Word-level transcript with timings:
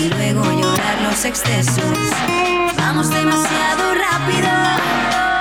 y 0.00 0.08
luego 0.08 0.42
llorar 0.44 1.02
los 1.02 1.24
excesos. 1.24 1.98
Vamos 2.76 3.10
demasiado 3.10 3.94
rápido, 3.94 4.48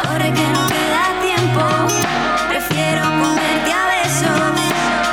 corre 0.03 0.33
que 0.33 0.47
no 0.49 0.67
queda 0.67 1.03
tiempo. 1.21 1.61
Prefiero 2.49 3.03
comerte 3.03 3.71
a 3.71 3.85
besos 3.95 4.59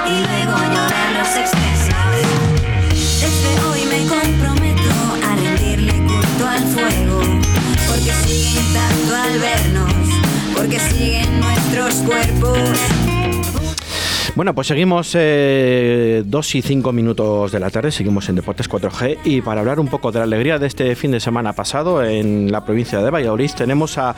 y 0.06 0.14
luego 0.26 0.56
llorar 0.74 1.08
los 1.18 1.28
excesos. 1.36 1.94
Desde 3.20 3.50
hoy 3.66 3.84
me 3.86 4.00
comprometo 4.08 4.94
a 5.24 5.36
rendirle 5.36 5.92
culto 5.92 6.48
al 6.48 6.64
fuego, 6.66 7.20
porque 7.86 8.12
sigue 8.24 8.60
intacto 8.60 9.14
al 9.14 9.38
vernos, 9.38 9.92
porque 10.56 10.80
siguen 10.80 11.40
nuestros 11.40 11.94
cuerpos. 12.06 12.95
Bueno, 14.36 14.54
pues 14.54 14.66
seguimos 14.66 15.12
eh, 15.14 16.22
dos 16.26 16.54
y 16.54 16.60
cinco 16.60 16.92
minutos 16.92 17.52
de 17.52 17.58
la 17.58 17.70
tarde, 17.70 17.90
seguimos 17.90 18.28
en 18.28 18.34
Deportes 18.34 18.68
4G 18.68 19.20
y 19.24 19.40
para 19.40 19.60
hablar 19.60 19.80
un 19.80 19.88
poco 19.88 20.12
de 20.12 20.18
la 20.18 20.24
alegría 20.24 20.58
de 20.58 20.66
este 20.66 20.94
fin 20.94 21.10
de 21.10 21.20
semana 21.20 21.54
pasado 21.54 22.04
en 22.04 22.52
la 22.52 22.62
provincia 22.62 23.00
de 23.00 23.10
Valladolid 23.10 23.50
tenemos 23.56 23.96
a, 23.96 24.14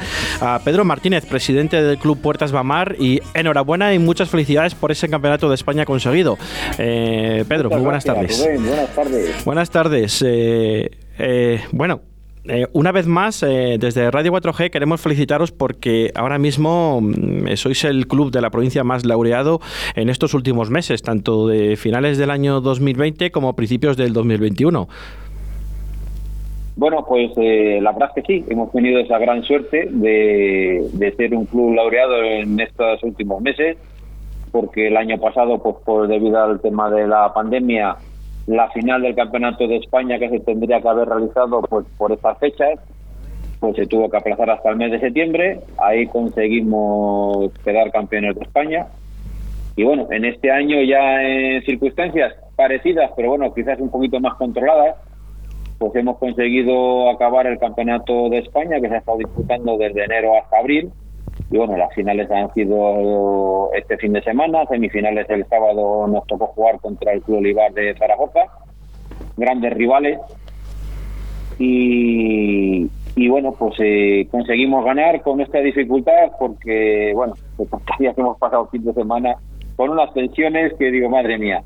Pedro 0.64 0.84
Martínez, 0.84 1.24
presidente 1.24 1.80
del 1.80 1.98
Club 1.98 2.20
Puertas 2.20 2.50
Bamar 2.50 2.96
y 2.98 3.20
enhorabuena 3.32 3.94
y 3.94 4.00
muchas 4.00 4.28
felicidades 4.28 4.74
por 4.74 4.90
ese 4.90 5.08
campeonato 5.08 5.48
de 5.48 5.54
España 5.54 5.84
conseguido. 5.84 6.36
Eh, 6.78 7.44
Pedro, 7.46 7.70
muy 7.70 7.82
buenas 7.82 8.04
tardes. 8.04 8.44
buenas 8.58 8.94
tardes. 8.96 9.44
Buenas 9.44 9.70
tardes. 9.70 10.24
Eh, 10.26 11.62
bueno, 11.70 12.00
eh, 12.48 12.66
una 12.72 12.92
vez 12.92 13.06
más, 13.06 13.42
eh, 13.42 13.76
desde 13.78 14.10
Radio 14.10 14.32
4G 14.32 14.70
queremos 14.70 15.00
felicitaros 15.00 15.52
porque 15.52 16.10
ahora 16.14 16.38
mismo 16.38 17.00
mm, 17.00 17.56
sois 17.56 17.84
el 17.84 18.06
club 18.06 18.30
de 18.30 18.40
la 18.40 18.50
provincia 18.50 18.84
más 18.84 19.04
laureado 19.04 19.60
en 19.94 20.08
estos 20.08 20.34
últimos 20.34 20.70
meses, 20.70 21.02
tanto 21.02 21.46
de 21.46 21.76
finales 21.76 22.16
del 22.16 22.30
año 22.30 22.60
2020 22.60 23.30
como 23.30 23.54
principios 23.54 23.96
del 23.96 24.12
2021. 24.12 24.88
Bueno, 26.76 27.04
pues 27.06 27.32
eh, 27.36 27.80
la 27.82 27.92
verdad 27.92 28.10
es 28.16 28.22
que 28.22 28.32
sí, 28.32 28.44
hemos 28.48 28.70
tenido 28.72 29.00
esa 29.00 29.18
gran 29.18 29.42
suerte 29.42 29.88
de, 29.90 30.88
de 30.92 31.12
ser 31.16 31.34
un 31.34 31.44
club 31.44 31.74
laureado 31.74 32.22
en 32.22 32.58
estos 32.60 33.02
últimos 33.02 33.42
meses, 33.42 33.76
porque 34.52 34.86
el 34.86 34.96
año 34.96 35.18
pasado, 35.18 35.62
pues 35.62 35.76
por 35.84 36.08
debido 36.08 36.42
al 36.42 36.60
tema 36.60 36.88
de 36.88 37.06
la 37.06 37.34
pandemia, 37.34 37.96
la 38.48 38.70
final 38.70 39.02
del 39.02 39.14
campeonato 39.14 39.68
de 39.68 39.76
España 39.76 40.18
que 40.18 40.30
se 40.30 40.40
tendría 40.40 40.80
que 40.80 40.88
haber 40.88 41.06
realizado 41.06 41.60
pues 41.62 41.86
por 41.98 42.12
estas 42.12 42.38
fechas 42.38 42.80
pues 43.60 43.76
se 43.76 43.86
tuvo 43.86 44.08
que 44.08 44.16
aplazar 44.16 44.50
hasta 44.50 44.70
el 44.70 44.76
mes 44.76 44.92
de 44.92 45.00
septiembre. 45.00 45.60
Ahí 45.78 46.06
conseguimos 46.06 47.52
quedar 47.64 47.90
campeones 47.90 48.36
de 48.36 48.42
España. 48.42 48.86
Y 49.76 49.84
bueno 49.84 50.08
en 50.10 50.24
este 50.24 50.50
año 50.50 50.82
ya 50.82 51.22
en 51.22 51.62
circunstancias 51.62 52.34
parecidas 52.56 53.10
pero 53.16 53.28
bueno 53.30 53.52
quizás 53.54 53.78
un 53.78 53.90
poquito 53.90 54.18
más 54.18 54.34
controladas 54.34 54.96
pues 55.78 55.94
hemos 55.94 56.18
conseguido 56.18 57.10
acabar 57.10 57.46
el 57.46 57.58
campeonato 57.58 58.28
de 58.30 58.38
España 58.38 58.80
que 58.80 58.88
se 58.88 58.94
ha 58.94 58.98
estado 58.98 59.18
disputando 59.18 59.76
desde 59.76 60.04
enero 60.04 60.32
hasta 60.36 60.58
abril 60.58 60.90
y 61.50 61.56
bueno, 61.56 61.76
las 61.76 61.94
finales 61.94 62.30
han 62.30 62.52
sido 62.52 63.70
este 63.72 63.96
fin 63.96 64.12
de 64.12 64.22
semana, 64.22 64.66
semifinales 64.66 65.28
el 65.30 65.46
sábado 65.46 66.06
nos 66.06 66.26
tocó 66.26 66.48
jugar 66.48 66.78
contra 66.80 67.12
el 67.12 67.22
Club 67.22 67.38
Olivar 67.38 67.72
de 67.72 67.94
Zaragoza, 67.94 68.40
grandes 69.36 69.72
rivales. 69.72 70.18
Y, 71.58 72.88
bueno, 73.28 73.52
pues 73.52 73.74
eh, 73.80 74.28
conseguimos 74.30 74.84
ganar 74.84 75.22
con 75.22 75.40
esta 75.40 75.58
dificultad 75.58 76.32
porque, 76.38 77.12
bueno, 77.14 77.34
pues 77.56 77.68
días 77.98 78.14
que 78.14 78.20
hemos 78.20 78.38
pasado 78.38 78.68
fin 78.68 78.84
de 78.84 78.92
semana 78.92 79.34
con 79.74 79.90
unas 79.90 80.12
tensiones 80.12 80.74
que 80.74 80.90
digo, 80.90 81.08
madre 81.08 81.38
mía, 81.38 81.62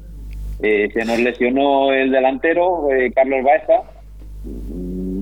eh, 0.62 0.88
se 0.92 1.05
nos 1.05 1.19
lesionó 1.19 1.92
el 1.92 2.10
delantero, 2.10 2.91
eh, 2.92 3.10
Carlos 3.12 3.42
Baeza, 3.42 3.83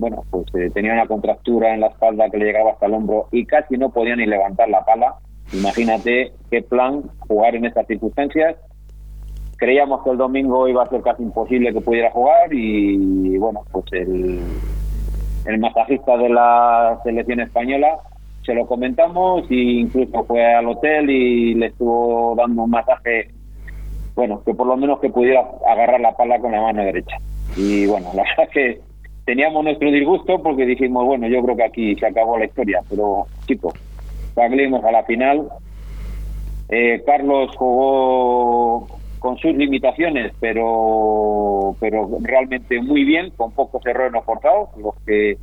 bueno, 0.00 0.24
pues 0.30 0.46
eh, 0.54 0.70
tenía 0.72 0.94
una 0.94 1.06
contractura 1.06 1.74
en 1.74 1.80
la 1.80 1.88
espalda 1.88 2.30
que 2.30 2.38
le 2.38 2.46
llegaba 2.46 2.72
hasta 2.72 2.86
el 2.86 2.94
hombro 2.94 3.28
y 3.30 3.44
casi 3.44 3.76
no 3.76 3.90
podía 3.90 4.16
ni 4.16 4.24
levantar 4.24 4.68
la 4.70 4.82
pala. 4.82 5.16
Imagínate 5.52 6.32
qué 6.50 6.62
plan 6.62 7.02
jugar 7.28 7.54
en 7.54 7.66
estas 7.66 7.86
circunstancias. 7.86 8.56
Creíamos 9.58 10.02
que 10.02 10.10
el 10.10 10.16
domingo 10.16 10.66
iba 10.68 10.82
a 10.82 10.88
ser 10.88 11.02
casi 11.02 11.22
imposible 11.22 11.74
que 11.74 11.82
pudiera 11.82 12.10
jugar 12.10 12.52
y 12.52 13.36
bueno, 13.36 13.60
pues 13.70 13.84
el, 13.92 14.40
el 15.44 15.58
masajista 15.58 16.16
de 16.16 16.30
la 16.30 16.98
selección 17.04 17.40
española 17.40 17.98
se 18.44 18.54
lo 18.54 18.66
comentamos 18.66 19.44
e 19.50 19.54
incluso 19.54 20.24
fue 20.24 20.42
al 20.42 20.66
hotel 20.66 21.10
y 21.10 21.54
le 21.54 21.66
estuvo 21.66 22.34
dando 22.36 22.62
un 22.62 22.70
masaje, 22.70 23.28
bueno, 24.14 24.42
que 24.46 24.54
por 24.54 24.66
lo 24.66 24.78
menos 24.78 24.98
que 25.00 25.10
pudiera 25.10 25.44
agarrar 25.68 26.00
la 26.00 26.16
pala 26.16 26.40
con 26.40 26.52
la 26.52 26.62
mano 26.62 26.82
derecha. 26.82 27.18
Y 27.54 27.86
bueno, 27.86 28.08
la 28.14 28.22
verdad 28.36 28.50
que 28.50 28.80
teníamos 29.30 29.62
nuestro 29.62 29.92
disgusto 29.92 30.42
porque 30.42 30.66
dijimos, 30.66 31.06
bueno, 31.06 31.28
yo 31.28 31.40
creo 31.44 31.56
que 31.56 31.62
aquí 31.62 31.94
se 31.94 32.04
acabó 32.04 32.36
la 32.36 32.46
historia, 32.46 32.80
pero 32.90 33.26
chicos, 33.46 33.74
salimos 34.34 34.82
a 34.82 34.90
la 34.90 35.04
final. 35.04 35.46
Eh, 36.68 37.00
Carlos 37.06 37.54
jugó 37.56 38.88
con 39.20 39.38
sus 39.38 39.54
limitaciones, 39.54 40.32
pero 40.40 41.76
pero 41.78 42.08
realmente 42.22 42.82
muy 42.82 43.04
bien, 43.04 43.30
con 43.36 43.52
pocos 43.52 43.86
errores 43.86 44.12
no 44.12 44.22
forzados, 44.22 44.70
los 44.78 44.96
que 45.06 45.36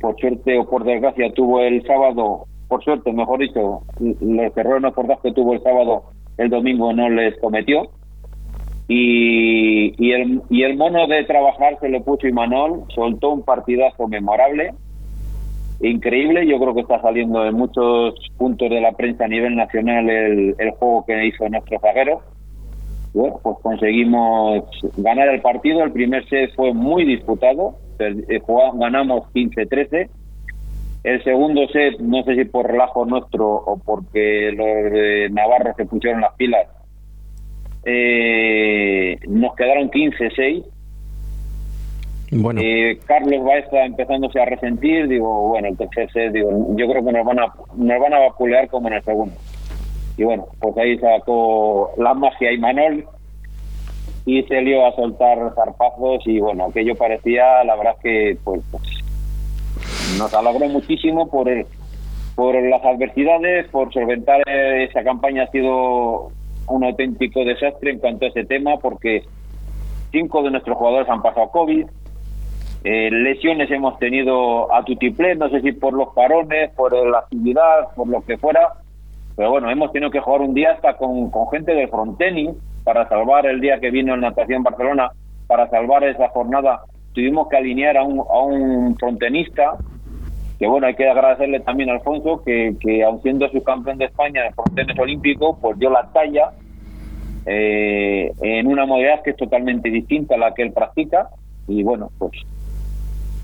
por 0.00 0.14
suerte 0.20 0.56
o 0.56 0.70
por 0.70 0.84
desgracia 0.84 1.32
tuvo 1.32 1.60
el 1.62 1.84
sábado, 1.88 2.44
por 2.68 2.84
suerte, 2.84 3.12
mejor 3.12 3.40
dicho, 3.40 3.80
los 3.98 4.56
errores 4.56 4.82
no 4.82 4.92
forzados 4.92 5.22
que 5.22 5.32
tuvo 5.32 5.54
el 5.54 5.62
sábado, 5.64 6.04
el 6.36 6.50
domingo 6.50 6.92
no 6.92 7.10
les 7.10 7.36
cometió 7.40 7.90
y, 8.88 9.94
y, 10.02 10.12
el, 10.12 10.42
y 10.48 10.62
el 10.62 10.76
mono 10.78 11.06
de 11.06 11.22
trabajar 11.24 11.78
se 11.78 11.90
le 11.90 12.00
puso 12.00 12.26
Imanol, 12.26 12.84
soltó 12.94 13.30
un 13.30 13.42
partidazo 13.42 14.08
memorable, 14.08 14.72
increíble. 15.80 16.46
Yo 16.46 16.58
creo 16.58 16.74
que 16.74 16.80
está 16.80 17.00
saliendo 17.02 17.44
en 17.46 17.54
muchos 17.54 18.14
puntos 18.38 18.70
de 18.70 18.80
la 18.80 18.92
prensa 18.92 19.26
a 19.26 19.28
nivel 19.28 19.56
nacional 19.56 20.08
el, 20.08 20.54
el 20.58 20.70
juego 20.72 21.04
que 21.06 21.26
hizo 21.26 21.46
nuestro 21.50 21.78
zaguero. 21.80 22.22
Bueno, 23.12 23.40
pues 23.42 23.56
conseguimos 23.62 24.64
ganar 24.96 25.28
el 25.28 25.42
partido. 25.42 25.84
El 25.84 25.92
primer 25.92 26.26
set 26.28 26.54
fue 26.54 26.72
muy 26.72 27.04
disputado, 27.04 27.76
eh, 27.98 28.40
ganamos 28.74 29.30
15-13. 29.34 30.08
El 31.04 31.24
segundo 31.24 31.68
set, 31.68 31.98
no 32.00 32.22
sé 32.24 32.36
si 32.36 32.44
por 32.46 32.66
relajo 32.66 33.04
nuestro 33.04 33.48
o 33.48 33.78
porque 33.78 34.50
los 34.52 34.92
de 34.92 35.28
Navarro 35.30 35.72
se 35.76 35.86
pusieron 35.86 36.20
las 36.20 36.34
pilas, 36.34 36.66
eh, 37.90 39.18
nos 39.28 39.54
quedaron 39.56 39.90
15-6. 39.90 40.64
Bueno. 42.30 42.60
Eh, 42.62 42.98
Carlos 43.06 43.42
Baeza 43.42 43.84
empezándose 43.86 44.38
a 44.38 44.44
resentir, 44.44 45.08
digo, 45.08 45.48
bueno, 45.48 45.68
el 45.68 45.78
tercer 45.78 46.10
set, 46.12 46.32
digo, 46.32 46.50
yo 46.76 46.86
creo 46.86 47.02
que 47.02 47.12
nos 47.12 47.24
van 47.24 47.38
a 47.38 47.54
nos 47.74 48.00
van 48.00 48.12
a 48.12 48.18
vapulear 48.18 48.68
como 48.68 48.88
en 48.88 48.94
el 48.94 49.02
segundo. 49.02 49.34
Y 50.18 50.24
bueno, 50.24 50.46
pues 50.60 50.76
ahí 50.76 50.98
sacó 50.98 51.92
la 51.96 52.12
magia 52.12 52.52
y 52.52 52.58
Manol 52.58 53.06
y 54.26 54.42
se 54.42 54.60
lió 54.60 54.84
a 54.84 54.94
soltar 54.94 55.38
zarpazos 55.54 56.26
y 56.26 56.40
bueno, 56.40 56.66
aquello 56.66 56.94
parecía, 56.96 57.64
la 57.64 57.76
verdad 57.76 57.96
que 58.02 58.36
pues, 58.44 58.60
pues 58.70 58.82
nos 60.18 60.34
alegró 60.34 60.68
muchísimo 60.68 61.30
por 61.30 61.48
el, 61.48 61.64
por 62.34 62.54
las 62.62 62.84
adversidades, 62.84 63.68
por 63.68 63.90
solventar 63.94 64.42
esa 64.46 65.02
campaña 65.02 65.44
ha 65.44 65.50
sido 65.50 66.30
un 66.70 66.84
auténtico 66.84 67.44
desastre 67.44 67.92
en 67.92 67.98
cuanto 67.98 68.26
a 68.26 68.28
ese 68.28 68.44
tema 68.44 68.78
porque 68.78 69.24
cinco 70.10 70.42
de 70.42 70.50
nuestros 70.50 70.76
jugadores 70.76 71.08
han 71.08 71.22
pasado 71.22 71.50
COVID, 71.50 71.86
eh, 72.84 73.10
lesiones 73.10 73.70
hemos 73.70 73.98
tenido 73.98 74.72
a 74.72 74.84
tutiplé, 74.84 75.34
no 75.34 75.48
sé 75.50 75.60
si 75.60 75.72
por 75.72 75.92
los 75.92 76.08
parones, 76.14 76.70
por 76.74 76.94
la 77.08 77.18
actividad, 77.18 77.88
por 77.96 78.08
lo 78.08 78.20
que 78.22 78.38
fuera, 78.38 78.74
pero 79.36 79.50
bueno, 79.50 79.70
hemos 79.70 79.92
tenido 79.92 80.10
que 80.10 80.20
jugar 80.20 80.42
un 80.42 80.54
día 80.54 80.72
hasta 80.72 80.96
con, 80.96 81.30
gente 81.50 81.74
del 81.74 81.88
frontenis 81.88 82.50
para 82.84 83.08
salvar 83.08 83.46
el 83.46 83.60
día 83.60 83.80
que 83.80 83.90
vino 83.90 84.14
el 84.14 84.20
Natación 84.20 84.62
Barcelona, 84.62 85.10
para 85.46 85.68
salvar 85.70 86.04
esa 86.04 86.28
jornada, 86.28 86.82
tuvimos 87.12 87.48
que 87.48 87.56
alinear 87.56 87.96
a 87.96 88.04
un, 88.04 88.20
a 88.20 88.42
un 88.42 88.96
frontenista 88.96 89.76
que 90.58 90.66
bueno, 90.66 90.86
hay 90.86 90.94
que 90.94 91.08
agradecerle 91.08 91.60
también 91.60 91.90
a 91.90 91.94
Alfonso 91.94 92.42
que, 92.44 92.74
que 92.80 93.04
aun 93.04 93.22
siendo 93.22 93.48
subcampeón 93.48 93.98
de 93.98 94.06
España 94.06 94.46
en 94.46 94.54
frontenes 94.54 94.98
olímpico, 94.98 95.58
pues 95.60 95.78
dio 95.78 95.88
la 95.90 96.10
talla 96.12 96.50
eh, 97.46 98.32
en 98.40 98.66
una 98.66 98.84
modalidad 98.84 99.22
que 99.22 99.30
es 99.30 99.36
totalmente 99.36 99.88
distinta 99.88 100.34
a 100.34 100.38
la 100.38 100.54
que 100.54 100.62
él 100.62 100.72
practica 100.72 101.30
y 101.68 101.82
bueno, 101.82 102.10
pues 102.18 102.32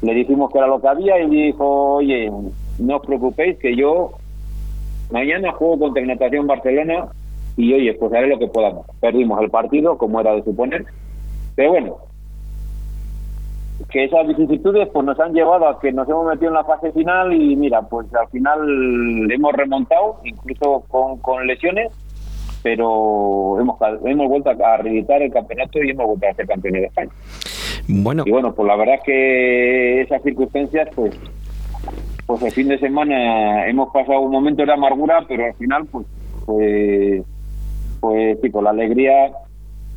le 0.02 0.12
dijimos 0.12 0.50
que 0.50 0.58
era 0.58 0.66
lo 0.66 0.80
que 0.80 0.88
había 0.88 1.20
y 1.20 1.30
dijo, 1.30 1.94
oye, 1.94 2.30
no 2.78 2.96
os 2.96 3.06
preocupéis 3.06 3.58
que 3.58 3.76
yo 3.76 4.12
mañana 5.10 5.52
juego 5.52 5.78
contra 5.78 6.02
el 6.02 6.08
Natación 6.08 6.46
Barcelona 6.46 7.06
y 7.56 7.72
oye, 7.72 7.94
pues 7.94 8.12
haré 8.12 8.26
lo 8.26 8.38
que 8.38 8.48
podamos. 8.48 8.86
Perdimos 9.00 9.40
el 9.40 9.50
partido, 9.50 9.96
como 9.96 10.20
era 10.20 10.34
de 10.34 10.42
suponer, 10.42 10.84
pero 11.54 11.70
bueno, 11.70 11.96
que 13.90 14.04
esas 14.04 14.26
vicisitudes 14.26 14.88
pues 14.92 15.04
nos 15.04 15.18
han 15.18 15.32
llevado 15.32 15.68
a 15.68 15.80
que 15.80 15.92
nos 15.92 16.08
hemos 16.08 16.26
metido 16.26 16.48
en 16.48 16.54
la 16.54 16.64
fase 16.64 16.92
final 16.92 17.32
y 17.32 17.56
mira, 17.56 17.82
pues 17.82 18.06
al 18.14 18.28
final 18.28 19.30
hemos 19.30 19.52
remontado, 19.52 20.20
incluso 20.24 20.84
con, 20.88 21.18
con 21.18 21.46
lesiones, 21.46 21.92
pero 22.62 23.60
hemos, 23.60 23.76
hemos 24.04 24.28
vuelto 24.28 24.50
a 24.50 24.76
reeditar 24.78 25.20
el 25.22 25.32
campeonato 25.32 25.82
y 25.82 25.90
hemos 25.90 26.06
vuelto 26.06 26.26
a 26.28 26.34
ser 26.34 26.46
campeones 26.46 26.82
de 26.82 26.86
España. 26.86 27.10
Bueno. 27.88 28.22
Y 28.26 28.30
bueno, 28.30 28.54
pues 28.54 28.66
la 28.66 28.76
verdad 28.76 29.00
que 29.04 30.00
esas 30.00 30.22
circunstancias, 30.22 30.88
pues, 30.94 31.18
pues 32.26 32.42
el 32.42 32.52
fin 32.52 32.68
de 32.68 32.78
semana 32.78 33.68
hemos 33.68 33.92
pasado 33.92 34.20
un 34.20 34.32
momento 34.32 34.64
de 34.64 34.72
amargura, 34.72 35.24
pero 35.28 35.44
al 35.44 35.54
final, 35.54 35.84
pues, 35.90 36.06
pues, 36.46 37.22
pues, 38.00 38.40
tipo, 38.40 38.62
la 38.62 38.70
alegría 38.70 39.32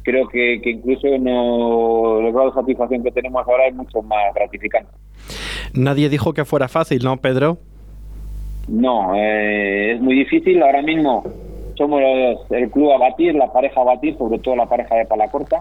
creo 0.07 0.25
que, 0.29 0.61
que 0.63 0.69
incluso 0.69 1.05
no, 1.19 2.21
el 2.21 2.31
grado 2.31 2.51
de 2.51 2.55
satisfacción 2.55 3.03
que 3.03 3.11
tenemos 3.11 3.45
ahora 3.45 3.67
es 3.67 3.75
mucho 3.75 4.01
más 4.03 4.33
gratificante. 4.33 4.89
Nadie 5.73 6.07
dijo 6.07 6.33
que 6.33 6.45
fuera 6.45 6.69
fácil, 6.69 7.03
¿no, 7.03 7.17
Pedro? 7.17 7.57
No, 8.69 9.13
eh, 9.15 9.95
es 9.95 10.01
muy 10.01 10.15
difícil. 10.15 10.63
Ahora 10.63 10.81
mismo 10.81 11.25
somos 11.75 12.01
el 12.51 12.71
club 12.71 12.93
a 12.93 12.97
batir, 12.97 13.35
la 13.35 13.51
pareja 13.51 13.81
a 13.81 13.83
batir, 13.83 14.17
sobre 14.17 14.39
todo 14.39 14.55
la 14.55 14.65
pareja 14.65 14.95
de 14.95 15.05
Palacorta. 15.05 15.59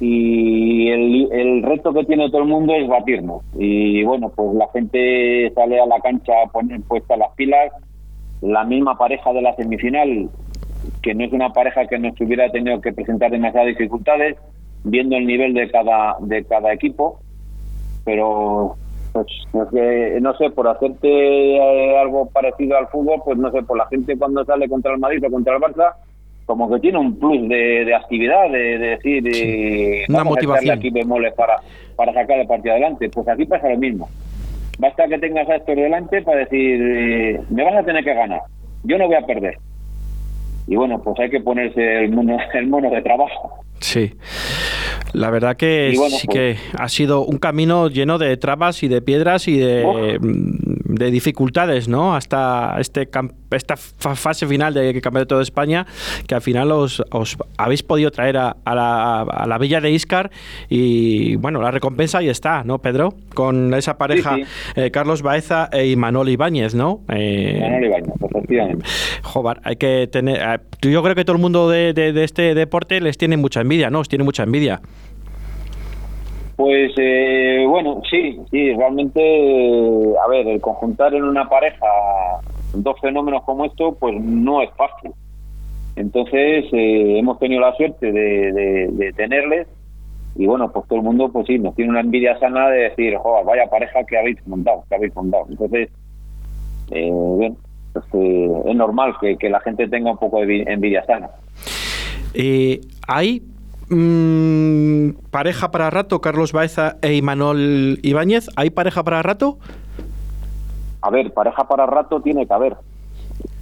Y 0.00 0.88
el, 0.88 1.28
el 1.30 1.62
reto 1.62 1.92
que 1.92 2.04
tiene 2.04 2.30
todo 2.30 2.40
el 2.40 2.48
mundo 2.48 2.74
es 2.74 2.88
batirnos. 2.88 3.42
Y 3.58 4.02
bueno, 4.04 4.32
pues 4.34 4.54
la 4.54 4.68
gente 4.72 5.52
sale 5.54 5.78
a 5.78 5.84
la 5.84 6.00
cancha 6.00 6.32
a 6.42 6.46
poner 6.46 6.80
puestas 6.88 7.18
las 7.18 7.34
pilas. 7.34 7.70
La 8.40 8.64
misma 8.64 8.96
pareja 8.96 9.32
de 9.34 9.42
la 9.42 9.54
semifinal, 9.56 10.30
que 11.06 11.14
no 11.14 11.24
es 11.24 11.32
una 11.32 11.52
pareja 11.52 11.86
que 11.86 12.00
nos 12.00 12.20
hubiera 12.20 12.50
tenido 12.50 12.80
que 12.80 12.92
presentar 12.92 13.30
demasiadas 13.30 13.68
dificultades, 13.68 14.36
viendo 14.82 15.16
el 15.16 15.24
nivel 15.24 15.54
de 15.54 15.70
cada, 15.70 16.16
de 16.18 16.44
cada 16.44 16.72
equipo. 16.72 17.20
Pero 18.04 18.74
pues 19.12 19.26
no 20.20 20.36
sé, 20.36 20.50
por 20.50 20.66
hacerte 20.66 21.08
eh, 21.08 21.96
algo 21.96 22.28
parecido 22.30 22.76
al 22.76 22.88
fútbol, 22.88 23.22
pues 23.24 23.38
no 23.38 23.52
sé, 23.52 23.62
por 23.62 23.78
la 23.78 23.86
gente 23.86 24.18
cuando 24.18 24.44
sale 24.44 24.68
contra 24.68 24.92
el 24.94 24.98
Madrid 24.98 25.24
o 25.24 25.30
contra 25.30 25.54
el 25.54 25.62
Barça, 25.62 25.94
como 26.44 26.68
que 26.68 26.80
tiene 26.80 26.98
un 26.98 27.16
plus 27.16 27.48
de, 27.48 27.94
actividad, 27.94 28.50
de, 28.50 28.78
decir, 28.78 29.22
de, 29.22 30.06
una 30.08 30.24
motivación. 30.24 30.76
aquí 30.76 30.90
bemoles 30.90 31.34
para, 31.34 31.58
para 31.94 32.12
sacar 32.14 32.40
el 32.40 32.48
partido 32.48 32.72
adelante. 32.72 33.08
Pues 33.10 33.28
aquí 33.28 33.46
pasa 33.46 33.68
lo 33.68 33.78
mismo. 33.78 34.08
Basta 34.80 35.06
que 35.06 35.18
tengas 35.18 35.48
a 35.48 35.54
esto 35.54 35.72
delante 35.72 36.20
para 36.22 36.40
decir, 36.40 36.80
eh, 36.82 37.40
me 37.48 37.62
vas 37.62 37.76
a 37.76 37.84
tener 37.84 38.02
que 38.02 38.12
ganar, 38.12 38.40
yo 38.82 38.98
no 38.98 39.06
voy 39.06 39.14
a 39.14 39.24
perder. 39.24 39.56
Y 40.66 40.76
bueno, 40.76 41.00
pues 41.02 41.18
hay 41.20 41.30
que 41.30 41.40
ponerse 41.40 42.04
el 42.04 42.12
mono, 42.12 42.36
el 42.54 42.66
mono 42.66 42.90
de 42.90 43.02
trabajo. 43.02 43.64
Sí. 43.80 44.14
La 45.12 45.30
verdad 45.30 45.56
que 45.56 45.94
sí 46.10 46.26
que 46.28 46.56
pues 46.58 46.80
ha 46.80 46.88
sido 46.88 47.24
un 47.24 47.38
camino 47.38 47.88
lleno 47.88 48.18
de 48.18 48.36
trabas 48.36 48.82
y 48.82 48.88
de 48.88 49.00
piedras 49.00 49.48
y 49.48 49.58
de, 49.58 50.18
de 50.88 51.10
dificultades, 51.10 51.88
¿no? 51.88 52.14
Hasta 52.14 52.76
este 52.78 53.08
esta 53.50 53.76
fase 53.76 54.46
final 54.46 54.74
de 54.74 55.00
Campeonato 55.00 55.36
de 55.36 55.42
España, 55.42 55.86
que 56.26 56.34
al 56.34 56.42
final 56.42 56.72
os, 56.72 57.02
os 57.10 57.36
habéis 57.56 57.82
podido 57.82 58.10
traer 58.10 58.36
a, 58.36 58.56
la, 58.64 59.22
a, 59.22 59.46
la, 59.46 59.58
villa 59.58 59.80
de 59.80 59.90
Iscar 59.90 60.30
y 60.68 61.36
bueno, 61.36 61.62
la 61.62 61.70
recompensa 61.70 62.18
ahí 62.18 62.28
está, 62.28 62.64
¿no, 62.64 62.78
Pedro? 62.78 63.14
Con 63.34 63.72
esa 63.74 63.98
pareja 63.98 64.36
eh, 64.74 64.90
Carlos 64.90 65.22
Baeza 65.22 65.68
y 65.72 65.96
Manuel 65.96 66.28
Ibáñez, 66.30 66.74
¿no? 66.74 67.00
Eh, 67.08 67.58
Manuel 67.60 67.84
Ibáñez, 67.84 68.14
efectivamente. 68.30 68.84
Joder, 69.22 69.60
hay 69.62 69.76
que 69.76 70.08
tener... 70.10 70.36
Eh, 70.36 70.58
yo 70.82 71.02
creo 71.02 71.14
que 71.14 71.24
todo 71.24 71.36
el 71.36 71.42
mundo 71.42 71.68
de, 71.68 71.92
de, 71.92 72.24
este 72.24 72.54
deporte 72.54 73.00
les 73.00 73.16
tiene 73.18 73.36
mucha 73.36 73.60
envidia, 73.60 73.90
¿no? 73.90 74.00
Os 74.00 74.08
tiene 74.08 74.24
mucha 74.24 74.42
envidia. 74.42 74.80
Pues 76.56 76.92
eh, 76.96 77.66
bueno, 77.68 78.00
sí, 78.10 78.40
sí, 78.50 78.72
realmente, 78.72 79.20
a 80.24 80.26
ver, 80.28 80.48
el 80.48 80.60
conjuntar 80.60 81.14
en 81.14 81.24
una 81.24 81.46
pareja 81.48 81.86
dos 82.72 82.98
fenómenos 83.00 83.42
como 83.44 83.66
esto, 83.66 83.94
pues 84.00 84.18
no 84.18 84.62
es 84.62 84.70
fácil. 84.70 85.12
Entonces, 85.96 86.64
eh, 86.72 87.18
hemos 87.18 87.38
tenido 87.38 87.60
la 87.60 87.74
suerte 87.74 88.10
de, 88.10 89.12
tenerles 89.16 89.66
y 90.34 90.46
bueno, 90.46 90.70
pues 90.70 90.86
todo 90.86 90.98
el 90.98 91.04
mundo, 91.04 91.30
pues 91.30 91.46
sí, 91.46 91.58
nos 91.58 91.74
tiene 91.74 91.90
una 91.90 92.00
envidia 92.00 92.38
sana 92.38 92.68
de 92.68 92.90
decir, 92.90 93.16
joder, 93.16 93.44
vaya 93.44 93.66
pareja 93.70 94.04
que 94.04 94.18
habéis 94.18 94.46
montado, 94.46 94.84
que 94.88 94.94
habéis 94.94 95.14
montado. 95.14 95.46
Entonces, 95.50 95.90
eh, 96.90 97.52
pues, 97.92 98.04
es 98.66 98.76
normal 98.76 99.14
que, 99.20 99.36
que, 99.36 99.50
la 99.50 99.60
gente 99.60 99.88
tenga 99.88 100.10
un 100.10 100.18
poco 100.18 100.40
de 100.40 100.62
envidia 100.62 101.04
sana. 101.04 101.30
¿Hay 103.08 103.42
Mm, 103.88 105.10
pareja 105.30 105.70
para 105.70 105.90
rato, 105.90 106.20
Carlos 106.20 106.52
Baeza 106.52 106.96
e 107.02 107.14
Imanol 107.14 107.98
Ibáñez. 108.02 108.48
¿Hay 108.56 108.70
pareja 108.70 109.04
para 109.04 109.22
rato? 109.22 109.58
A 111.02 111.10
ver, 111.10 111.32
pareja 111.32 111.68
para 111.68 111.86
rato 111.86 112.20
tiene 112.20 112.46
que 112.46 112.52
haber. 112.52 112.76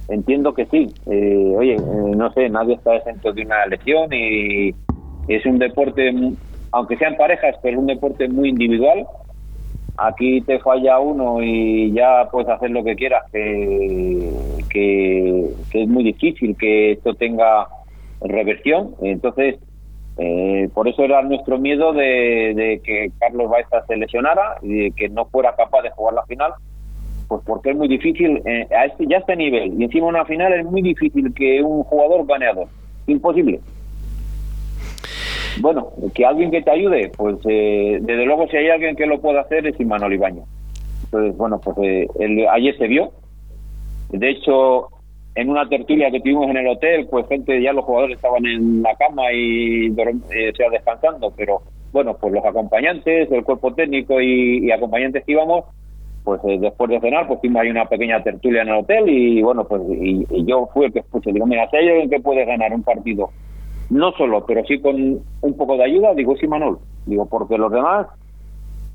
Entiendo 0.07 0.53
que 0.53 0.65
sí. 0.65 0.87
Eh, 1.05 1.53
oye, 1.57 1.75
eh, 1.75 2.15
no 2.15 2.31
sé, 2.33 2.49
nadie 2.49 2.75
está 2.75 2.95
exento 2.95 3.33
de 3.33 3.43
una 3.43 3.65
lesión 3.67 4.11
y 4.13 4.69
es 5.27 5.45
un 5.45 5.59
deporte, 5.59 6.11
aunque 6.71 6.97
sean 6.97 7.17
parejas, 7.17 7.55
pero 7.61 7.77
es 7.77 7.79
un 7.81 7.87
deporte 7.87 8.27
muy 8.27 8.49
individual. 8.49 9.05
Aquí 9.97 10.41
te 10.41 10.59
falla 10.59 10.99
uno 10.99 11.41
y 11.41 11.93
ya 11.93 12.27
puedes 12.31 12.49
hacer 12.49 12.71
lo 12.71 12.83
que 12.83 12.95
quieras, 12.95 13.23
que, 13.31 14.29
que 14.69 15.53
es 15.71 15.87
muy 15.87 16.03
difícil 16.03 16.55
que 16.57 16.93
esto 16.93 17.13
tenga 17.13 17.67
reversión. 18.21 18.93
Entonces, 19.01 19.55
eh, 20.17 20.69
por 20.73 20.87
eso 20.87 21.03
era 21.03 21.21
nuestro 21.23 21.57
miedo 21.57 21.91
de, 21.91 22.79
que 22.83 23.11
Carlos 23.19 23.49
Baeza 23.49 23.85
se 23.85 23.97
lesionara 23.97 24.57
y 24.61 24.73
de 24.75 24.91
que 24.91 25.09
no 25.09 25.25
fuera 25.25 25.55
capaz 25.55 25.81
de 25.81 25.89
jugar 25.91 26.13
la 26.13 26.25
final, 26.25 26.53
pues 27.27 27.41
porque 27.45 27.71
es 27.71 27.75
muy 27.75 27.87
difícil, 27.87 28.41
eh, 28.45 28.67
a 28.73 28.85
este, 28.85 29.07
ya 29.07 29.17
este 29.17 29.35
nivel, 29.35 29.79
y 29.79 29.83
encima 29.83 30.07
una 30.07 30.25
final 30.25 30.53
es 30.53 30.65
muy 30.65 30.81
difícil 30.81 31.33
que 31.33 31.61
un 31.61 31.83
jugador 31.83 32.25
dos, 32.55 32.69
imposible. 33.07 33.59
Bueno, 35.59 35.91
que 36.13 36.25
alguien 36.25 36.51
que 36.51 36.61
te 36.61 36.71
ayude, 36.71 37.11
pues 37.15 37.37
eh, 37.45 37.99
desde 38.01 38.25
luego 38.25 38.47
si 38.47 38.57
hay 38.57 38.69
alguien 38.69 38.95
que 38.95 39.05
lo 39.05 39.21
pueda 39.21 39.41
hacer 39.41 39.67
es 39.67 39.79
Imanol 39.79 40.13
Ibañez. 40.13 40.43
Entonces, 41.05 41.37
bueno, 41.37 41.59
pues 41.59 41.77
ayer 42.51 42.77
se 42.77 42.87
vio. 42.87 43.11
De 44.09 44.29
hecho, 44.29 44.89
en 45.35 45.49
una 45.49 45.67
tertulia 45.67 46.09
que 46.09 46.21
tuvimos 46.21 46.49
en 46.49 46.57
el 46.57 46.67
hotel, 46.67 47.07
pues 47.09 47.27
gente, 47.27 47.61
ya 47.61 47.73
los 47.73 47.83
jugadores 47.83 48.15
estaban 48.15 48.45
en 48.45 48.81
la 48.81 48.95
cama 48.95 49.31
y 49.33 49.87
eh, 49.87 50.53
se 50.55 50.69
descansando, 50.71 51.31
pero 51.35 51.61
bueno, 51.91 52.15
pues 52.19 52.33
los 52.33 52.43
acompañantes, 52.43 53.29
el 53.29 53.43
cuerpo 53.43 53.73
técnico 53.73 54.21
y, 54.21 54.71
acompañantes 54.71 55.25
que 55.25 55.33
íbamos, 55.33 55.65
pues 56.23 56.41
eh, 56.45 56.57
después 56.59 56.89
de 56.89 57.01
cenar, 57.01 57.27
pues 57.27 57.41
tuvimos 57.41 57.61
ahí 57.61 57.69
una 57.69 57.85
pequeña 57.85 58.23
tertulia 58.23 58.61
en 58.61 58.69
el 58.69 58.75
hotel 58.75 59.09
y 59.09 59.41
bueno, 59.41 59.65
pues 59.65 59.81
y, 59.89 60.25
yo 60.45 60.69
fui 60.73 60.85
el 60.85 60.93
que 60.93 60.99
escuché, 60.99 61.33
digo, 61.33 61.45
mira, 61.45 61.69
si 61.69 61.77
hay 61.77 61.89
alguien 61.89 62.09
que 62.09 62.21
puede 62.21 62.45
ganar 62.45 62.73
un 62.73 62.83
partido, 62.83 63.29
no 63.89 64.13
solo, 64.13 64.45
pero 64.45 64.63
sí 64.65 64.79
con 64.79 65.19
un 65.41 65.57
poco 65.57 65.75
de 65.75 65.83
ayuda, 65.83 66.13
digo, 66.13 66.35
sí, 66.37 66.47
Manol, 66.47 66.79
digo, 67.05 67.25
porque 67.25 67.57
los 67.57 67.71
demás, 67.71 68.07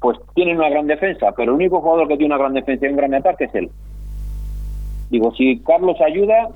pues 0.01 0.19
tienen 0.35 0.57
una 0.57 0.71
gran 0.71 0.87
defensa, 0.87 1.32
pero 1.37 1.53
el 1.53 1.56
único 1.56 1.82
jugador 1.82 2.09
que 2.09 2.17
tiene 2.17 2.35
una 2.35 2.43
gran 2.43 2.55
defensa 2.55 2.87
y 2.87 2.91
un 2.91 2.97
gran 2.97 3.15
ataque 3.15 3.44
es 3.44 3.55
él. 3.55 3.70
Digo, 5.10 5.34
si 5.34 5.58
Carlos 5.60 6.00
ayuda, 6.00 6.48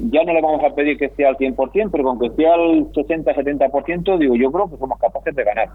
ya 0.00 0.24
no 0.24 0.32
le 0.32 0.42
vamos 0.42 0.62
a 0.64 0.74
pedir 0.74 0.98
que 0.98 1.06
esté 1.06 1.24
al 1.24 1.36
100%, 1.36 1.90
pero 1.90 2.04
con 2.04 2.18
que 2.18 2.26
esté 2.26 2.46
al 2.46 2.90
60-70%, 2.92 4.18
digo, 4.18 4.34
yo 4.34 4.50
creo 4.50 4.68
que 4.68 4.76
somos 4.76 4.98
capaces 4.98 5.34
de 5.34 5.44
ganar. 5.44 5.68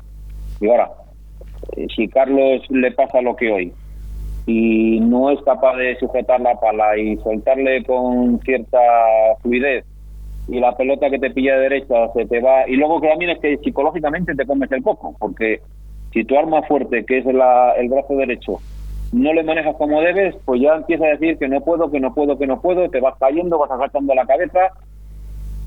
Y 0.60 0.70
ahora, 0.70 0.92
eh, 1.78 1.88
si 1.96 2.08
Carlos 2.08 2.62
le 2.70 2.92
pasa 2.92 3.22
lo 3.22 3.36
que 3.36 3.52
hoy 3.52 3.74
y 4.46 5.00
no 5.00 5.30
es 5.30 5.40
capaz 5.44 5.76
de 5.78 5.96
sujetar 5.98 6.42
la 6.42 6.60
pala 6.60 6.98
y 6.98 7.18
soltarle 7.18 7.84
con 7.84 8.40
cierta 8.40 8.80
fluidez 9.42 9.86
y 10.48 10.60
la 10.60 10.76
pelota 10.76 11.10
que 11.10 11.20
te 11.20 11.30
pilla 11.30 11.56
de 11.56 11.70
derecha 11.70 12.12
se 12.14 12.26
te 12.26 12.42
va 12.42 12.68
y 12.68 12.76
luego 12.76 13.00
que 13.00 13.10
también 13.10 13.32
es 13.32 13.40
que 13.40 13.58
psicológicamente 13.58 14.34
te 14.34 14.48
comes 14.48 14.72
el 14.72 14.82
coco 14.82 15.16
porque 15.20 15.62
si 16.12 16.24
tu 16.24 16.36
arma 16.36 16.64
fuerte 16.64 17.06
que 17.06 17.20
es 17.20 17.26
la, 17.26 17.74
el 17.78 17.90
brazo 17.90 18.16
derecho 18.16 18.60
no 19.12 19.34
le 19.34 19.44
manejas 19.44 19.76
como 19.78 20.02
debes, 20.02 20.36
pues 20.46 20.62
ya 20.62 20.76
empieza 20.76 21.06
a 21.06 21.10
decir 21.10 21.38
que 21.38 21.48
no 21.48 21.62
puedo, 21.62 21.90
que 21.90 22.00
no 22.00 22.14
puedo, 22.14 22.38
que 22.38 22.48
no 22.48 22.62
puedo, 22.62 22.90
te 22.90 23.00
vas 23.00 23.16
cayendo, 23.20 23.58
vas 23.58 23.72
agachando 23.72 24.14
la 24.14 24.26
cabeza. 24.26 24.60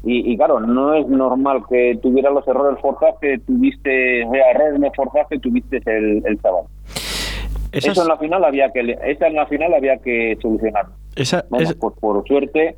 Y, 0.05 0.37
claro, 0.37 0.59
no 0.59 0.95
es 0.95 1.07
normal 1.07 1.63
que 1.71 1.97
tuvieras 2.03 2.33
los 2.33 2.47
errores 2.49 2.81
forzados 2.81 3.21
que 3.21 3.39
tuviste, 3.39 4.25
o 4.25 4.35
errores 4.35 4.81
no 4.81 4.91
forzados 4.91 5.29
que 5.29 5.39
tuviste 5.39 5.81
el, 5.87 6.23
el 6.27 6.41
sábado. 6.41 6.67
Eso 7.71 8.03
en 8.03 8.09
la 8.09 8.19
final 8.19 8.45
había 8.45 8.71
que 8.71 8.99
esa 9.07 9.29
en 9.29 9.35
la 9.35 9.47
final 9.47 9.73
había 9.73 9.97
que 9.99 10.37
solucionar. 10.43 10.87
Esa, 11.15 11.45
bueno, 11.49 11.71
pues 11.79 11.95
por 12.01 12.27
suerte 12.27 12.77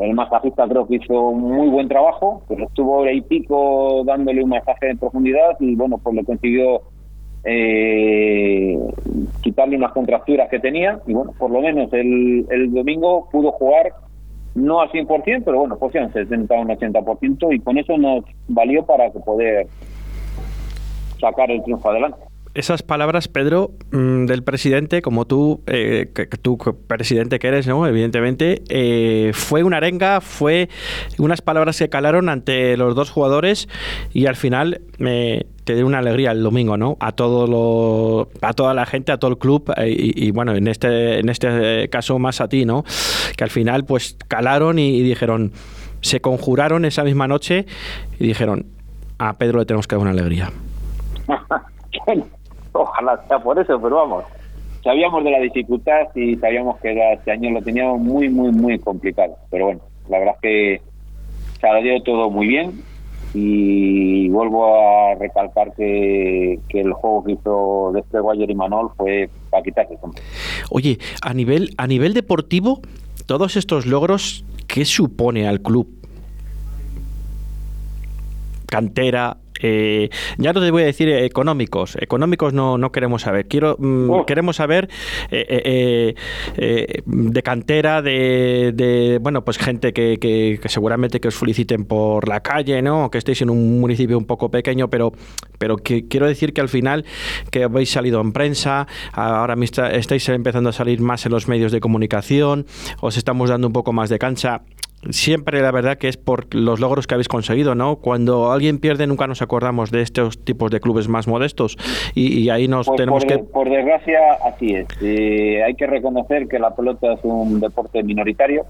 el 0.00 0.14
masajista 0.14 0.66
creo 0.68 0.86
que 0.86 0.96
hizo 0.96 1.20
un 1.20 1.42
muy 1.42 1.68
buen 1.68 1.88
trabajo, 1.88 2.42
pero 2.48 2.64
estuvo 2.64 3.04
ahí 3.04 3.20
pico 3.20 4.02
dándole 4.04 4.42
un 4.42 4.50
masaje 4.50 4.90
en 4.90 4.98
profundidad 4.98 5.56
y 5.60 5.74
bueno, 5.74 5.98
pues 5.98 6.16
lo 6.16 6.24
consiguió 6.24 6.82
eh, 7.44 8.78
quitarle 9.42 9.76
unas 9.76 9.92
contracturas 9.92 10.48
que 10.48 10.58
tenía 10.58 11.00
y 11.06 11.14
bueno, 11.14 11.32
por 11.38 11.50
lo 11.50 11.60
menos 11.60 11.92
el, 11.92 12.46
el 12.50 12.72
domingo 12.72 13.28
pudo 13.30 13.52
jugar 13.52 13.92
no 14.54 14.80
al 14.80 14.90
100%, 14.90 15.42
pero 15.44 15.58
bueno, 15.58 15.76
pues 15.78 15.94
un 15.94 16.12
70 16.12 16.54
o 16.54 16.60
un 16.60 16.68
80% 16.68 17.54
y 17.54 17.60
con 17.60 17.78
eso 17.78 17.96
nos 17.96 18.24
valió 18.48 18.84
para 18.84 19.10
poder 19.10 19.66
sacar 21.20 21.50
el 21.50 21.62
triunfo 21.62 21.90
adelante. 21.90 22.27
Esas 22.54 22.82
palabras, 22.82 23.28
Pedro, 23.28 23.72
mm, 23.92 24.26
del 24.26 24.42
presidente, 24.42 25.02
como 25.02 25.26
tú, 25.26 25.62
eh, 25.66 26.10
que, 26.14 26.26
tú 26.26 26.58
presidente 26.86 27.38
que 27.38 27.48
eres, 27.48 27.66
¿no? 27.66 27.86
Evidentemente, 27.86 28.62
eh, 28.68 29.32
fue 29.34 29.62
una 29.62 29.78
arenga, 29.78 30.20
fue 30.20 30.68
unas 31.18 31.40
palabras 31.40 31.78
que 31.78 31.88
calaron 31.88 32.28
ante 32.28 32.76
los 32.76 32.94
dos 32.94 33.10
jugadores 33.10 33.68
y 34.12 34.26
al 34.26 34.36
final 34.36 34.80
me 34.98 35.46
te 35.64 35.74
dio 35.74 35.86
una 35.86 35.98
alegría 35.98 36.30
el 36.30 36.42
domingo, 36.42 36.78
¿no? 36.78 36.96
A 36.98 37.12
todo 37.12 37.46
lo, 37.46 38.30
a 38.40 38.54
toda 38.54 38.72
la 38.72 38.86
gente, 38.86 39.12
a 39.12 39.18
todo 39.18 39.32
el 39.32 39.36
club 39.36 39.70
eh, 39.76 39.94
y, 39.94 40.30
bueno, 40.30 40.54
en 40.54 40.66
este, 40.66 41.18
en 41.18 41.28
este 41.28 41.90
caso 41.90 42.18
más 42.18 42.40
a 42.40 42.48
ti, 42.48 42.64
¿no? 42.64 42.84
Que 43.36 43.44
al 43.44 43.50
final, 43.50 43.84
pues 43.84 44.16
calaron 44.28 44.78
y 44.78 45.02
dijeron, 45.02 45.52
se 46.00 46.22
conjuraron 46.22 46.86
esa 46.86 47.04
misma 47.04 47.28
noche 47.28 47.66
y 48.18 48.26
dijeron, 48.26 48.64
a 49.18 49.34
Pedro 49.34 49.58
le 49.58 49.66
tenemos 49.66 49.86
que 49.86 49.96
dar 49.96 50.00
una 50.00 50.12
alegría. 50.12 50.50
Ojalá 52.78 53.20
sea 53.26 53.38
por 53.40 53.58
eso, 53.58 53.80
pero 53.80 53.96
vamos. 53.96 54.24
Sabíamos 54.84 55.24
de 55.24 55.30
la 55.32 55.40
dificultad 55.40 56.14
y 56.14 56.36
sabíamos 56.36 56.78
que 56.78 56.96
este 57.12 57.32
año 57.32 57.50
lo 57.50 57.62
teníamos 57.62 58.00
muy, 58.00 58.28
muy, 58.28 58.52
muy 58.52 58.78
complicado. 58.78 59.36
Pero 59.50 59.66
bueno, 59.66 59.80
la 60.08 60.18
verdad 60.18 60.34
es 60.36 60.40
que 60.40 60.82
salió 61.60 62.00
todo 62.02 62.30
muy 62.30 62.46
bien 62.46 62.82
y 63.34 64.28
vuelvo 64.28 64.74
a 64.74 65.14
recalcar 65.16 65.74
que, 65.74 66.60
el 66.68 66.92
juego 66.92 67.24
que 67.24 67.32
hizo 67.32 67.90
de 67.92 68.00
este 68.00 68.20
Guayer 68.20 68.50
y 68.50 68.54
Manol 68.54 68.90
fue 68.96 69.28
para 69.50 69.62
quitarse. 69.62 69.98
Oye, 70.70 70.98
a 71.20 71.34
nivel, 71.34 71.74
a 71.76 71.86
nivel 71.86 72.14
deportivo, 72.14 72.80
todos 73.26 73.56
estos 73.56 73.84
logros, 73.86 74.44
¿qué 74.68 74.84
supone 74.84 75.48
al 75.48 75.60
club? 75.60 75.88
Cantera, 78.66 79.38
eh, 79.60 80.10
ya 80.36 80.52
no 80.52 80.60
te 80.60 80.70
voy 80.70 80.82
a 80.82 80.86
decir 80.86 81.08
económicos, 81.08 81.96
económicos 82.00 82.52
no, 82.52 82.78
no 82.78 82.92
queremos 82.92 83.22
saber, 83.22 83.46
quiero 83.46 83.76
mm, 83.78 84.10
oh. 84.10 84.26
queremos 84.26 84.56
saber 84.56 84.88
eh, 85.30 86.14
eh, 86.56 87.02
de 87.04 87.42
cantera, 87.42 88.02
de, 88.02 89.18
bueno, 89.20 89.44
pues 89.44 89.58
gente 89.58 89.92
que, 89.92 90.18
que, 90.18 90.60
seguramente 90.68 91.20
que 91.20 91.28
os 91.28 91.36
feliciten 91.36 91.84
por 91.84 92.28
la 92.28 92.40
calle, 92.40 92.82
¿no? 92.82 93.10
Que 93.10 93.18
estéis 93.18 93.42
en 93.42 93.50
un 93.50 93.80
municipio 93.80 94.18
un 94.18 94.26
poco 94.26 94.50
pequeño, 94.50 94.88
pero, 94.88 95.12
pero 95.58 95.76
que, 95.76 96.08
quiero 96.08 96.26
decir 96.26 96.52
que 96.52 96.60
al 96.60 96.68
final 96.68 97.04
que 97.50 97.64
habéis 97.64 97.90
salido 97.90 98.20
en 98.20 98.32
prensa, 98.32 98.86
ahora 99.12 99.56
mismo 99.56 99.68
estáis 99.86 100.28
empezando 100.28 100.70
a 100.70 100.72
salir 100.72 101.00
más 101.00 101.26
en 101.26 101.32
los 101.32 101.48
medios 101.48 101.72
de 101.72 101.80
comunicación, 101.80 102.66
os 103.00 103.16
estamos 103.16 103.50
dando 103.50 103.66
un 103.66 103.72
poco 103.72 103.92
más 103.92 104.08
de 104.08 104.18
cancha 104.18 104.62
siempre 105.10 105.60
la 105.60 105.70
verdad 105.70 105.98
que 105.98 106.08
es 106.08 106.16
por 106.16 106.54
los 106.54 106.80
logros 106.80 107.06
que 107.06 107.14
habéis 107.14 107.28
conseguido, 107.28 107.74
¿no? 107.74 107.96
Cuando 107.96 108.50
alguien 108.52 108.78
pierde 108.78 109.06
nunca 109.06 109.26
nos 109.26 109.42
acordamos 109.42 109.90
de 109.90 110.02
estos 110.02 110.44
tipos 110.44 110.70
de 110.70 110.80
clubes 110.80 111.08
más 111.08 111.28
modestos 111.28 111.76
y, 112.14 112.48
ahí 112.50 112.68
nos 112.68 112.90
tenemos 112.94 113.24
que... 113.24 113.38
Por 113.38 113.68
desgracia 113.68 114.18
así 114.44 114.74
es. 114.74 114.86
Eh, 115.02 115.62
hay 115.62 115.74
que 115.74 115.86
reconocer 115.86 116.48
que 116.48 116.58
la 116.58 116.74
pelota 116.74 117.12
es 117.12 117.20
un 117.22 117.60
deporte 117.60 118.02
minoritario 118.02 118.64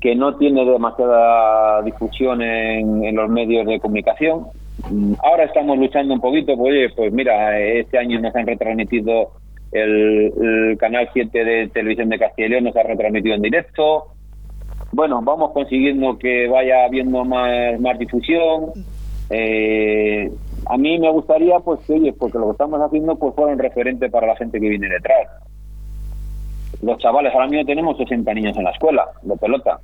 que 0.00 0.14
no 0.14 0.36
tiene 0.36 0.64
demasiada 0.64 1.82
difusión 1.82 2.42
en, 2.42 3.16
los 3.16 3.30
medios 3.30 3.66
de 3.66 3.80
comunicación. 3.80 4.46
Mm, 4.90 5.14
ahora 5.22 5.44
estamos 5.44 5.78
luchando 5.78 6.14
un 6.14 6.20
poquito, 6.20 6.56
pues, 6.56 6.92
pues 6.94 7.12
mira, 7.12 7.58
este 7.58 7.98
año 7.98 8.20
nos 8.20 8.34
han 8.36 8.46
retransmitido 8.46 9.32
el, 9.72 10.32
el 10.40 10.78
Canal 10.78 11.08
7 11.12 11.44
de 11.44 11.68
Televisión 11.68 12.08
de 12.08 12.18
Castilla 12.18 12.46
y 12.46 12.50
León, 12.50 12.64
nos 12.64 12.76
ha 12.76 12.82
retransmitido 12.82 13.34
en 13.34 13.42
directo, 13.42 14.04
bueno, 14.96 15.20
vamos 15.22 15.52
consiguiendo 15.52 16.18
que 16.18 16.48
vaya 16.48 16.86
habiendo 16.86 17.22
más, 17.22 17.78
más 17.78 17.98
difusión. 17.98 18.72
Eh, 19.28 20.32
a 20.64 20.78
mí 20.78 20.98
me 20.98 21.10
gustaría, 21.10 21.58
pues, 21.60 21.80
que, 21.86 21.92
oye, 21.92 22.14
porque 22.14 22.38
lo 22.38 22.46
que 22.46 22.52
estamos 22.52 22.80
haciendo, 22.80 23.14
pues, 23.16 23.34
fuera 23.34 23.52
un 23.52 23.58
referente 23.58 24.08
para 24.08 24.28
la 24.28 24.36
gente 24.36 24.58
que 24.58 24.70
viene 24.70 24.88
detrás. 24.88 25.28
Los 26.80 26.96
chavales, 26.96 27.34
ahora 27.34 27.46
mismo 27.46 27.66
tenemos 27.66 27.98
60 27.98 28.32
niños 28.32 28.56
en 28.56 28.64
la 28.64 28.70
escuela 28.70 29.04
de 29.20 29.36
pelota. 29.36 29.80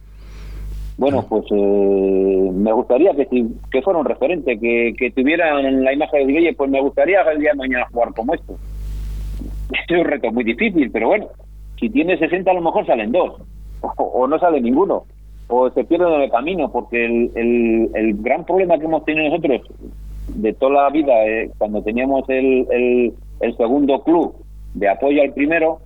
Bueno, 0.97 1.27
pues 1.29 1.45
eh, 1.51 2.51
me 2.55 2.73
gustaría 2.73 3.13
que, 3.13 3.27
que 3.71 3.83
fuera 3.83 3.99
un 3.99 4.07
referente, 4.07 4.59
que, 4.59 4.95
que 4.97 5.11
tuvieran 5.11 5.85
la 5.85 5.93
imagen 5.93 6.27
de, 6.27 6.39
oye, 6.39 6.55
pues 6.55 6.71
me 6.71 6.81
gustaría 6.81 7.21
el 7.21 7.39
día 7.39 7.51
de 7.51 7.59
mañana 7.59 7.87
jugar 7.93 8.15
como 8.15 8.33
esto. 8.33 8.55
es 9.89 9.99
un 9.99 10.05
reto 10.05 10.33
muy 10.33 10.45
difícil, 10.45 10.91
pero 10.91 11.09
bueno, 11.09 11.29
si 11.79 11.91
tiene 11.91 12.17
60 12.17 12.51
a 12.51 12.55
lo 12.55 12.63
mejor 12.63 12.87
salen 12.87 13.13
dos 13.13 13.43
o, 13.83 14.27
no 14.27 14.39
sale 14.39 14.61
ninguno, 14.61 15.05
o 15.49 15.71
se 15.71 15.85
pierden 15.85 16.13
en 16.15 16.23
el 16.23 16.31
camino, 16.31 16.71
porque 16.71 17.05
el, 17.05 17.91
el, 17.95 18.15
gran 18.23 18.45
problema 18.45 18.79
que 18.79 18.85
hemos 18.85 19.05
tenido 19.05 19.29
nosotros 19.29 19.63
de 20.29 20.53
toda 20.55 20.85
la 20.85 20.91
vida, 20.91 21.13
eh, 21.27 21.51
cuando 21.59 21.83
teníamos 21.83 22.29
el, 22.29 22.67
el, 22.71 23.15
el 23.41 23.57
segundo 23.57 24.03
club 24.03 24.35
de 24.75 24.89
apoyo 24.89 25.23
al 25.23 25.33
primero, 25.33 25.81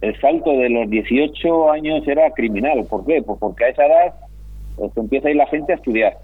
el 0.00 0.20
salto 0.20 0.50
de 0.50 0.68
los 0.68 0.90
18 0.90 1.70
años 1.70 2.06
era 2.06 2.30
criminal. 2.32 2.84
¿Por 2.88 3.04
qué? 3.06 3.22
Pues 3.22 3.38
porque 3.38 3.64
a 3.64 3.68
esa 3.68 3.86
edad 3.86 4.14
pues, 4.76 4.96
empieza 4.96 5.28
a 5.28 5.30
ir 5.30 5.36
la 5.36 5.46
gente 5.46 5.72
a 5.72 5.76
estudiar, 5.76 6.18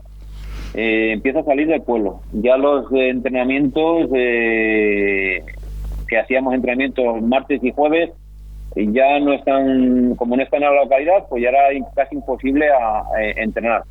eh, 0.74 1.12
empieza 1.12 1.40
a 1.40 1.44
salir 1.44 1.68
del 1.68 1.82
pueblo. 1.82 2.20
Ya 2.32 2.56
los 2.56 2.86
entrenamientos 2.92 4.08
eh, 4.14 5.42
que 6.08 6.18
hacíamos 6.18 6.54
entrenamientos 6.54 7.22
martes 7.22 7.62
y 7.62 7.72
jueves 7.72 8.10
ya 8.76 9.18
no 9.20 9.32
están, 9.32 10.14
como 10.16 10.36
no 10.36 10.42
están 10.42 10.62
en 10.62 10.74
la 10.74 10.82
localidad, 10.84 11.26
pues 11.28 11.42
ya 11.42 11.48
era 11.48 11.60
casi 11.94 12.14
imposible 12.14 12.68
a, 12.68 13.04
entrenar. 13.36 13.82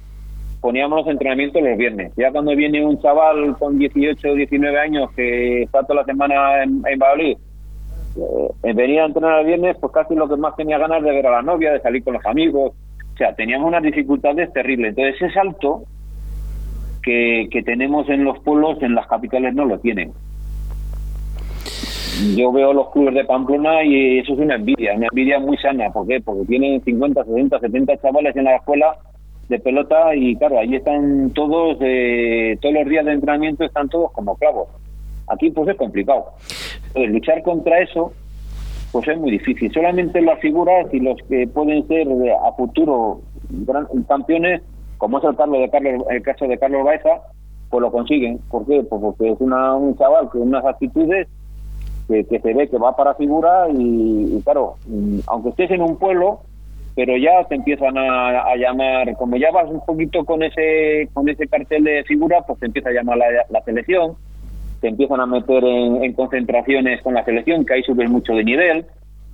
Poníamos 0.62 1.00
los 1.00 1.08
entrenamientos 1.08 1.62
los 1.62 1.78
viernes. 1.78 2.12
Ya 2.18 2.32
cuando 2.32 2.56
viene 2.56 2.86
un 2.86 3.00
chaval 3.02 3.58
con 3.58 3.78
18 3.78 4.30
o 4.30 4.36
19 4.36 4.80
años 4.80 5.12
que 5.16 5.64
está 5.64 5.84
toda 5.84 6.02
la 6.02 6.06
semana 6.06 6.64
en, 6.64 6.82
en 6.86 7.00
Valladolid, 7.00 7.38
eh, 8.64 8.74
venía 8.74 9.04
a 9.04 9.08
entrenar 9.08 9.40
el 9.40 9.48
viernes, 9.48 9.78
pues 9.80 9.94
casi 9.94 10.16
lo 10.16 10.28
que 10.28 10.36
más 10.36 10.56
tenía 10.56 10.78
ganas 10.78 11.04
de 11.04 11.12
ver 11.12 11.28
a 11.28 11.32
la 11.32 11.42
novia, 11.42 11.72
de 11.72 11.82
salir 11.82 12.04
con 12.04 12.16
los 12.16 12.26
amigos. 12.26 12.74
O 13.14 13.18
sea, 13.18 13.34
teníamos 13.36 13.68
unas 13.68 13.84
dificultades 13.84 14.52
terribles. 14.54 14.90
Entonces, 14.90 15.16
ese 15.22 15.34
salto 15.34 15.84
que, 17.04 17.48
que 17.52 17.64
tenemos 17.64 18.10
en 18.10 18.24
los 18.24 18.40
pueblos, 18.40 18.82
en 18.82 18.96
las 18.96 19.08
capitales 19.08 19.54
no 19.54 19.66
lo 19.66 19.80
tienen 19.80 20.14
yo 22.36 22.52
veo 22.52 22.74
los 22.74 22.90
clubes 22.92 23.14
de 23.14 23.26
Pamplona 23.26 23.84
y 23.84 24.20
eso 24.20 24.34
es 24.34 24.40
una 24.40 24.56
envidia, 24.56 24.94
una 24.96 25.08
envidia 25.12 25.40
muy 25.40 25.58
sana. 25.58 25.92
¿Por 25.92 26.08
qué? 26.08 26.20
Porque 26.22 26.46
tienen 26.46 26.84
50, 26.84 27.24
60, 27.24 27.60
70 27.60 27.98
chavales 27.98 28.36
en 28.36 28.44
la 28.44 28.56
escuela 28.56 28.98
de 29.48 29.60
pelota 29.60 30.16
y 30.16 30.36
claro, 30.36 30.60
ahí 30.60 30.76
están 30.76 31.32
todos, 31.32 31.78
eh, 31.82 32.58
todos 32.62 32.76
los 32.76 32.86
días 32.88 33.06
de 33.06 33.14
entrenamiento 33.14 33.64
están 33.64 33.90
todos 33.90 34.12
como 34.12 34.36
clavos. 34.36 34.68
Aquí 35.28 35.50
pues 35.52 35.70
es 35.70 35.76
complicado. 35.76 36.26
Luchar 36.96 37.42
contra 37.44 37.80
eso 37.80 38.12
pues 38.92 39.08
es 39.08 39.18
muy 39.18 39.32
difícil. 39.32 39.72
Solamente 39.72 40.22
las 40.22 40.40
figuras 40.40 40.88
y 40.92 41.00
los 41.00 41.18
que 41.28 41.48
pueden 41.48 41.88
ser 41.88 42.08
a 42.44 42.52
futuro 42.54 43.22
campeones, 44.08 44.62
como 44.98 45.20
es 45.20 45.24
el, 45.24 45.36
Carlos 45.36 45.60
de 45.60 45.70
Carlos, 45.70 46.04
el 46.10 46.22
caso 46.22 46.48
de 46.48 46.58
Carlos 46.58 46.84
Baeza, 46.84 47.22
pues 47.70 47.82
lo 47.82 47.92
consiguen. 47.92 48.40
¿Por 48.50 48.66
qué? 48.66 48.84
Pues 48.84 49.02
porque 49.02 49.30
es 49.30 49.40
una, 49.40 49.76
un 49.76 49.96
chaval 49.98 50.30
con 50.30 50.42
unas 50.42 50.66
actitudes 50.66 51.28
que, 52.10 52.40
se 52.40 52.54
ve 52.54 52.68
que 52.68 52.78
va 52.78 52.96
para 52.96 53.14
figura 53.14 53.68
y, 53.72 54.42
claro, 54.44 54.76
mm, 54.88 55.20
aunque 55.28 55.50
estés 55.50 55.72
en 55.72 55.82
un 55.82 55.98
pueblo, 55.98 56.42
pero 56.96 57.16
ya 57.18 57.44
te 57.48 57.56
empiezan 57.56 57.98
a, 57.98 58.56
llamar, 58.56 59.16
como 59.16 59.38
ya 59.38 59.52
vas 59.52 59.70
un 59.70 59.86
poquito 59.86 60.26
con 60.26 60.42
ese 60.42 61.08
con 61.14 61.30
ese 61.30 61.48
cartel 61.48 61.84
de 61.84 62.04
figura, 62.04 62.42
pues 62.46 62.60
te 62.60 62.66
empieza 62.66 62.90
a 62.90 62.94
llamar 62.94 63.18
la, 63.50 63.62
selección, 63.62 64.16
te 64.82 64.88
empiezan 64.90 65.22
a 65.22 65.28
meter 65.28 65.64
en, 65.64 66.12
concentraciones 66.14 67.02
con 67.04 67.14
la 67.14 67.24
selección, 67.24 67.64
que 67.64 67.76
ahí 67.76 67.84
subes 67.84 68.10
mucho 68.10 68.34
de 68.34 68.44
nivel, 68.44 68.86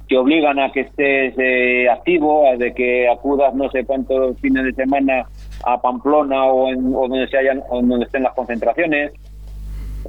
te 0.10 0.18
obligan 0.18 0.60
a 0.60 0.72
que 0.72 0.82
estés 0.82 1.34
eh, 1.38 1.90
activo, 1.90 2.48
a 2.48 2.58
de 2.58 2.74
que 2.74 3.08
acudas 3.10 3.56
no 3.56 3.70
sé 3.72 3.86
cuántos 3.86 4.38
fines 4.42 4.66
de 4.66 4.74
semana 4.74 5.26
a 5.64 5.82
Pamplona 5.82 6.46
o, 6.46 6.70
en, 6.70 6.94
o 6.94 7.08
donde 7.08 7.28
se 7.30 7.38
hayan, 7.38 7.64
o 7.70 7.82
donde 7.82 8.06
estén 8.06 8.24
las 8.24 8.34
concentraciones. 8.34 9.14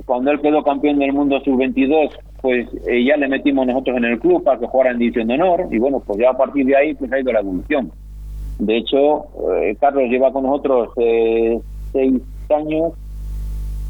Cuando 0.04 0.30
él 0.30 0.40
quedó 0.42 0.62
campeón 0.62 0.98
del 0.98 1.14
mundo 1.14 1.40
sub-22, 1.40 2.10
pues 2.40 2.68
eh, 2.86 3.04
ya 3.04 3.16
le 3.16 3.28
metimos 3.28 3.66
nosotros 3.66 3.96
en 3.96 4.04
el 4.04 4.18
club 4.18 4.44
para 4.44 4.58
que 4.58 4.66
jugara 4.66 4.90
en 4.92 4.98
división 4.98 5.28
de 5.28 5.34
honor 5.34 5.68
y 5.70 5.78
bueno, 5.78 6.02
pues 6.06 6.18
ya 6.18 6.30
a 6.30 6.36
partir 6.36 6.66
de 6.66 6.76
ahí 6.76 6.94
pues 6.94 7.12
ha 7.12 7.20
ido 7.20 7.32
la 7.32 7.40
evolución. 7.40 7.90
De 8.58 8.78
hecho, 8.78 9.26
eh, 9.52 9.76
Carlos 9.78 10.04
lleva 10.08 10.32
con 10.32 10.44
nosotros 10.44 10.90
eh, 10.96 11.60
seis 11.92 12.22
años, 12.50 12.92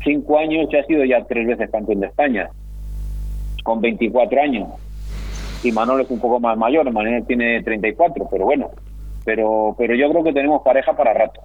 cinco 0.04 0.38
años 0.38 0.68
y 0.72 0.76
ha 0.76 0.84
sido 0.84 1.04
ya 1.04 1.24
tres 1.24 1.46
veces 1.46 1.70
campeón 1.70 2.00
de 2.00 2.06
España, 2.06 2.48
con 3.62 3.80
24 3.80 4.40
años. 4.40 4.68
Y 5.62 5.72
Manuel 5.72 6.02
es 6.02 6.10
un 6.10 6.20
poco 6.20 6.40
más 6.40 6.56
mayor, 6.58 6.90
Manuel 6.92 7.24
tiene 7.26 7.62
34, 7.62 8.28
pero 8.30 8.44
bueno, 8.44 8.70
pero, 9.24 9.74
pero 9.78 9.94
yo 9.94 10.10
creo 10.10 10.24
que 10.24 10.32
tenemos 10.32 10.62
pareja 10.62 10.94
para 10.94 11.14
rato. 11.14 11.40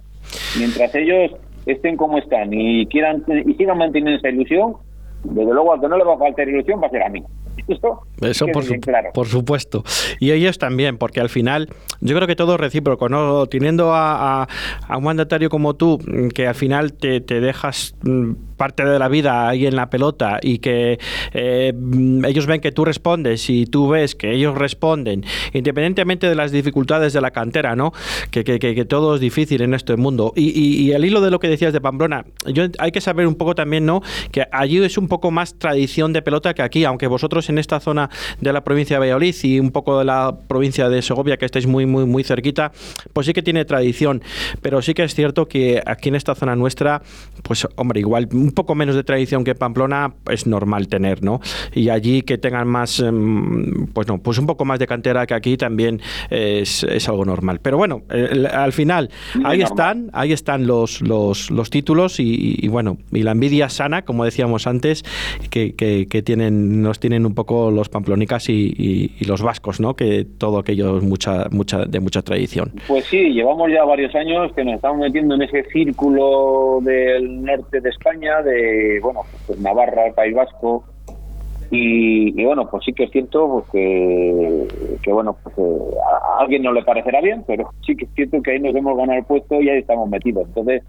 Mientras 0.58 0.94
ellos 0.94 1.32
estén 1.66 1.96
como 1.96 2.18
están 2.18 2.52
y 2.52 2.86
quieran 2.86 3.24
y 3.46 3.54
sigan 3.54 3.78
manteniendo 3.78 4.18
esa 4.18 4.30
ilusión, 4.30 4.74
desde 5.24 5.52
luego 5.52 5.72
al 5.72 5.80
que 5.80 5.88
no 5.88 5.96
le 5.96 6.04
va 6.04 6.14
a 6.14 6.18
faltar 6.18 6.48
ilusión 6.48 6.80
va 6.82 6.86
a 6.86 6.90
ser 6.90 7.02
a 7.02 7.08
mí. 7.08 7.22
Eso, 7.68 8.46
por, 8.52 8.64
por, 9.12 9.26
supuesto. 9.26 9.84
Y 10.18 10.32
ellos 10.32 10.58
también, 10.58 10.98
porque 10.98 11.20
al 11.20 11.28
final 11.28 11.68
yo 12.00 12.16
creo 12.16 12.26
que 12.26 12.34
todo 12.34 12.54
es 12.54 12.60
recíproco, 12.60 13.08
¿no? 13.08 13.46
Teniendo 13.46 13.92
a, 13.94 14.48
un 14.94 15.04
mandatario 15.04 15.48
como 15.48 15.74
tú, 15.74 15.98
que 16.34 16.46
al 16.46 16.54
final 16.54 16.92
te, 16.94 17.20
dejas 17.20 17.94
mm, 18.02 18.32
parte 18.62 18.84
de 18.84 18.96
la 18.96 19.08
vida 19.08 19.48
ahí 19.48 19.66
en 19.66 19.74
la 19.74 19.90
pelota 19.90 20.38
y 20.40 20.58
que 20.58 21.00
eh, 21.32 21.72
ellos 22.24 22.46
ven 22.46 22.60
que 22.60 22.70
tú 22.70 22.84
respondes 22.84 23.50
y 23.50 23.66
tú 23.66 23.88
ves 23.88 24.14
que 24.14 24.32
ellos 24.32 24.56
responden, 24.56 25.24
independientemente 25.52 26.28
de 26.28 26.36
las 26.36 26.52
dificultades 26.52 27.12
de 27.12 27.20
la 27.20 27.32
cantera, 27.32 27.74
¿no? 27.74 27.92
Que, 28.30 28.44
que, 28.44 28.84
todo 28.84 29.16
es 29.16 29.20
difícil 29.20 29.62
en 29.62 29.74
este 29.74 29.96
mundo. 29.96 30.32
Y, 30.36 30.50
y, 30.50 30.92
el 30.92 31.04
hilo 31.04 31.20
de 31.20 31.32
lo 31.32 31.40
que 31.40 31.48
decías 31.48 31.72
de 31.72 31.80
Pamplona, 31.80 32.24
yo, 32.46 32.66
hay 32.78 32.92
que 32.92 33.00
saber 33.00 33.26
un 33.26 33.34
poco 33.34 33.56
también, 33.56 33.84
¿no? 33.84 34.00
Que 34.30 34.46
allí 34.52 34.78
es 34.78 34.96
un 34.96 35.08
poco 35.08 35.32
más 35.32 35.58
tradición 35.58 36.12
de 36.12 36.22
pelota 36.22 36.54
que 36.54 36.62
aquí, 36.62 36.84
aunque 36.84 37.08
vosotros 37.08 37.48
en 37.48 37.58
esta 37.58 37.80
zona 37.80 38.10
de 38.40 38.52
la 38.52 38.62
provincia 38.62 38.94
de 38.94 39.00
Valladolid 39.00 39.34
y 39.42 39.58
un 39.58 39.72
poco 39.72 39.98
de 39.98 40.04
la 40.04 40.36
provincia 40.46 40.88
de 40.88 41.02
Segovia, 41.02 41.36
que 41.36 41.46
estáis 41.46 41.66
muy, 41.66 41.84
muy, 41.84 42.04
muy 42.04 42.22
cerquita, 42.22 42.70
pues 43.12 43.26
sí 43.26 43.32
que 43.32 43.42
tiene 43.42 43.64
tradición. 43.64 44.22
Pero 44.60 44.82
sí 44.82 44.94
que 44.94 45.02
es 45.02 45.16
cierto 45.16 45.48
que 45.48 45.82
aquí 45.84 46.10
en 46.10 46.14
esta 46.14 46.36
zona 46.36 46.54
nuestra, 46.54 47.02
pues 47.42 47.66
hombre, 47.74 47.98
igual 47.98 48.28
poco 48.52 48.74
menos 48.74 48.94
de 48.94 49.04
tradición 49.04 49.44
que 49.44 49.54
Pamplona 49.54 50.14
es 50.30 50.46
normal 50.46 50.88
tener, 50.88 51.22
¿no? 51.22 51.40
Y 51.74 51.88
allí 51.88 52.22
que 52.22 52.38
tengan 52.38 52.68
más, 52.68 53.00
em, 53.00 53.86
pues 53.88 54.06
no, 54.08 54.18
pues 54.18 54.38
un 54.38 54.46
poco 54.46 54.64
más 54.64 54.78
de 54.78 54.86
cantera 54.86 55.26
que 55.26 55.34
aquí 55.34 55.56
también 55.56 56.00
es, 56.30 56.84
algo 57.08 57.24
normal. 57.24 57.58
Pero 57.60 57.76
bueno, 57.76 58.02
al 58.52 58.72
final, 58.72 59.10
ahí 59.44 59.60
están, 59.60 60.10
ahí 60.12 60.32
están 60.32 60.66
los, 60.66 61.02
los, 61.02 61.50
los 61.50 61.70
títulos 61.70 62.20
y, 62.20 62.66
bueno, 62.68 62.98
y 63.12 63.22
la 63.22 63.32
envidia 63.32 63.68
sana, 63.68 64.02
como 64.02 64.24
decíamos 64.24 64.66
antes, 64.66 65.02
que, 65.50 65.74
que 65.74 66.22
tienen, 66.22 66.82
nos 66.82 67.00
tienen 67.00 67.26
un 67.26 67.34
poco 67.34 67.70
los 67.70 67.88
pamplónicas 67.88 68.48
y, 68.48 69.12
los 69.26 69.42
vascos, 69.42 69.80
¿no? 69.80 69.94
Que 69.94 70.24
todo 70.24 70.58
aquello 70.58 70.98
es 70.98 71.04
mucha, 71.04 71.46
mucha, 71.50 71.84
de 71.84 72.00
mucha 72.00 72.22
tradición. 72.22 72.72
Pues 72.86 73.04
sí, 73.06 73.32
llevamos 73.32 73.70
ya 73.70 73.84
varios 73.84 74.14
años 74.14 74.52
que 74.54 74.64
nos 74.64 74.74
estamos 74.74 74.98
metiendo 74.98 75.34
en 75.34 75.42
ese 75.42 75.64
círculo 75.64 76.80
del 76.82 77.42
norte 77.42 77.80
de 77.80 77.88
España, 77.88 78.31
de, 78.40 79.00
bueno, 79.02 79.22
pues 79.46 79.58
Navarra, 79.58 80.06
el 80.06 80.14
País 80.14 80.34
Vasco, 80.34 80.84
y, 81.74 82.44
bueno, 82.44 82.68
pues 82.68 82.84
sí 82.84 82.92
que 82.92 83.04
es 83.04 83.10
cierto 83.10 83.48
pues 83.48 83.64
que, 83.72 84.68
que 85.02 85.10
bueno, 85.10 85.34
pues 85.42 85.56
eh, 85.56 85.78
a, 86.04 86.42
alguien 86.42 86.62
no 86.62 86.70
le 86.70 86.84
parecerá 86.84 87.22
bien, 87.22 87.44
pero 87.46 87.70
sí 87.86 87.96
que 87.96 88.04
es 88.04 88.10
cierto 88.14 88.42
que 88.42 88.50
ahí 88.50 88.60
nos 88.60 88.74
hemos 88.74 88.94
ganado 88.94 89.18
el 89.18 89.24
puesto 89.24 89.58
y 89.58 89.70
ahí 89.70 89.78
estamos 89.78 90.06
metidos. 90.10 90.46
Entonces, 90.48 90.82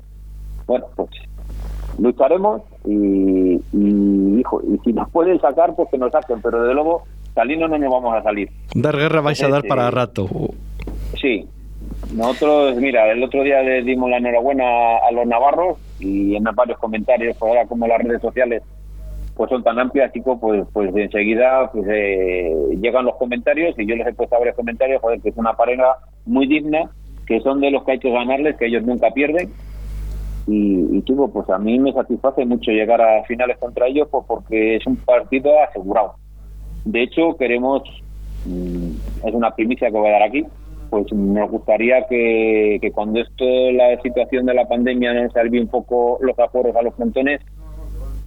bueno, 0.67 0.87
pues 0.97 1.09
lucharemos 1.97 2.63
y, 2.83 3.61
y, 3.71 4.39
hijo, 4.41 4.61
y 4.61 4.77
si 4.79 4.91
nos 4.91 5.09
pueden 5.09 5.39
sacar, 5.39 5.73
pues 5.73 5.87
que 5.89 5.97
nos 5.97 6.11
saquen, 6.11 6.41
pero 6.41 6.61
desde 6.61 6.73
luego 6.73 7.03
saliendo 7.33 7.69
no 7.69 7.77
nos 7.77 7.89
vamos 7.89 8.15
a 8.15 8.21
salir. 8.21 8.49
Dar 8.75 8.97
guerra 8.97 9.21
vais 9.21 9.41
a 9.41 9.47
dar 9.47 9.63
para 9.63 9.89
rato. 9.89 10.27
Sí. 11.17 11.47
Nosotros, 12.13 12.75
mira, 12.77 13.11
el 13.11 13.23
otro 13.23 13.41
día 13.43 13.61
le 13.63 13.81
dimos 13.81 14.07
la 14.07 14.17
enhorabuena 14.17 14.97
a 14.97 15.11
los 15.11 15.25
navarros 15.25 15.77
y 15.99 16.35
en 16.35 16.43
varios 16.43 16.77
comentarios, 16.77 17.35
ahora 17.41 17.65
como 17.65 17.87
las 17.87 18.01
redes 18.01 18.21
sociales 18.21 18.61
pues 19.35 19.49
son 19.49 19.63
tan 19.63 19.79
amplias, 19.79 20.13
chicos, 20.13 20.37
pues 20.39 20.63
pues 20.73 20.95
enseguida 20.95 21.71
pues 21.71 21.85
eh, 21.89 22.53
llegan 22.79 23.05
los 23.05 23.15
comentarios 23.15 23.73
y 23.79 23.87
yo 23.87 23.95
les 23.95 24.05
he 24.05 24.13
puesto 24.13 24.37
varios 24.37 24.55
comentarios, 24.55 25.01
joder, 25.01 25.21
que 25.21 25.29
es 25.29 25.37
una 25.37 25.53
pareja 25.53 25.97
muy 26.25 26.45
digna, 26.45 26.91
que 27.25 27.39
son 27.39 27.59
de 27.59 27.71
los 27.71 27.83
que 27.83 27.93
hay 27.93 27.99
que 27.99 28.11
ganarles, 28.11 28.57
que 28.57 28.67
ellos 28.67 28.83
nunca 28.83 29.09
pierden 29.09 29.49
y, 30.45 30.97
y 30.97 31.01
tuvo, 31.01 31.31
pues 31.31 31.49
a 31.49 31.57
mí 31.57 31.79
me 31.79 31.93
satisface 31.93 32.45
mucho 32.45 32.69
llegar 32.69 33.01
a 33.01 33.23
finales 33.23 33.57
contra 33.57 33.87
ellos 33.87 34.07
pues 34.11 34.23
porque 34.27 34.75
es 34.75 34.85
un 34.85 34.97
partido 34.97 35.51
asegurado. 35.63 36.13
De 36.85 37.01
hecho, 37.01 37.35
queremos, 37.37 37.81
mm, 38.45 39.27
es 39.27 39.33
una 39.33 39.49
primicia 39.55 39.89
que 39.89 39.97
voy 39.97 40.09
a 40.09 40.19
dar 40.19 40.23
aquí, 40.23 40.45
pues 40.93 41.11
nos 41.11 41.49
gustaría 41.49 42.05
que, 42.07 42.77
que 42.79 42.91
cuando 42.91 43.19
esto, 43.19 43.71
la 43.71 43.99
situación 44.03 44.45
de 44.45 44.53
la 44.53 44.67
pandemia 44.67 45.11
nos 45.11 45.33
salve 45.33 45.59
un 45.59 45.67
poco 45.67 46.19
los 46.21 46.37
aforos 46.37 46.75
a 46.75 46.83
los 46.83 46.99
montones, 46.99 47.41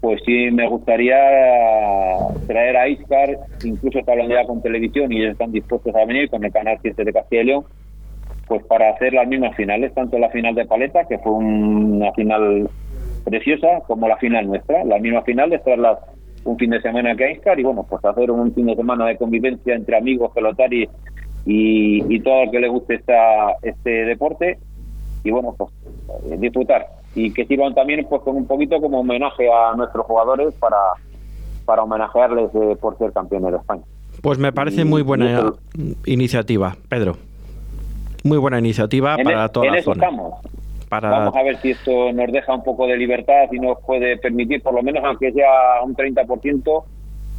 pues 0.01 0.21
sí 0.27 0.51
me 0.51 0.69
gustaría 0.69 1.17
traer 2.49 2.77
a 2.77 2.89
Iscar, 2.89 3.39
incluso 3.63 4.01
está 4.01 4.11
hablando 4.11 4.35
ya 4.35 4.45
con 4.47 4.63
televisión 4.63 5.13
y 5.13 5.19
ellos 5.19 5.35
están 5.35 5.53
dispuestos 5.53 5.95
a 5.95 6.05
venir 6.07 6.29
con 6.29 6.45
el 6.45 6.51
canal 6.51 6.77
7 6.83 7.05
de 7.05 7.13
Castilla 7.13 7.43
y 7.43 7.45
León, 7.45 7.65
pues 8.49 8.65
para 8.65 8.91
hacer 8.91 9.13
las 9.13 9.29
mismas 9.29 9.55
finales, 9.55 9.95
tanto 9.95 10.19
la 10.19 10.31
final 10.31 10.57
de 10.57 10.67
Paleta, 10.67 11.05
que 11.05 11.19
fue 11.19 11.35
una 11.35 12.13
final 12.15 12.69
preciosa, 13.25 13.83
como 13.87 14.09
la 14.09 14.17
final 14.17 14.49
nuestra, 14.49 14.83
la 14.83 14.99
misma 14.99 15.23
final 15.23 15.51
de 15.51 15.61
un 16.43 16.59
fin 16.59 16.71
de 16.71 16.83
semana 16.83 17.15
que 17.15 17.27
a 17.27 17.31
Iscar 17.31 17.61
y 17.61 17.63
bueno, 17.63 17.87
pues 17.89 18.05
hacer 18.05 18.29
un 18.29 18.53
fin 18.53 18.67
de 18.67 18.75
semana 18.75 19.07
de 19.07 19.17
convivencia 19.17 19.77
entre 19.77 19.97
amigos, 19.97 20.33
pelotari 20.35 20.89
y, 21.47 22.15
y 22.15 22.21
todo 22.21 22.43
el 22.43 22.51
que 22.51 22.61
le 22.61 22.69
guste 22.69 22.97
esta, 22.97 23.53
este 23.63 23.91
deporte 24.05 24.59
y 25.25 25.31
bueno, 25.31 25.55
pues 25.57 25.71
eh, 26.31 26.37
disfrutar 26.39 26.89
y 27.15 27.33
que 27.33 27.47
sirvan 27.47 27.75
también 27.75 28.07
pues 28.09 28.21
con 28.23 28.37
un 28.37 28.47
poquito 28.47 28.81
como 28.81 29.01
homenaje 29.01 29.49
a 29.51 29.75
nuestros 29.75 30.05
jugadores 30.07 30.55
para, 30.55 30.77
para 31.65 31.83
homenajearles 31.85 32.51
eh, 32.55 32.77
por 32.81 32.99
ser 32.99 33.13
campeones 33.13 33.53
de 33.53 33.59
España. 33.59 33.83
Pues 34.21 34.39
me 34.39 34.53
parece 34.53 34.85
muy 34.85 35.03
buena 35.03 35.53
iniciativa, 36.05 36.77
Pedro. 36.89 37.17
Muy 38.25 38.39
buena 38.39 38.59
iniciativa 38.59 39.17
para 39.17 39.45
e- 39.47 39.49
toda 39.49 39.67
la 39.71 39.79
eso 39.79 39.95
zona. 39.95 40.05
Estamos. 40.05 40.35
Vamos 40.91 41.37
a 41.37 41.43
ver 41.43 41.57
si 41.59 41.71
esto 41.71 42.13
nos 42.13 42.33
deja 42.33 42.55
un 42.55 42.63
poco 42.63 42.87
de 42.87 42.97
libertad 42.97 43.49
y 43.51 43.59
nos 43.59 43.79
puede 43.85 44.17
permitir, 44.19 44.63
por 44.63 44.75
lo 44.75 44.83
menos 44.83 45.03
aunque 45.05 45.33
sea 45.33 45.83
un 45.85 45.97
30%, 45.97 46.85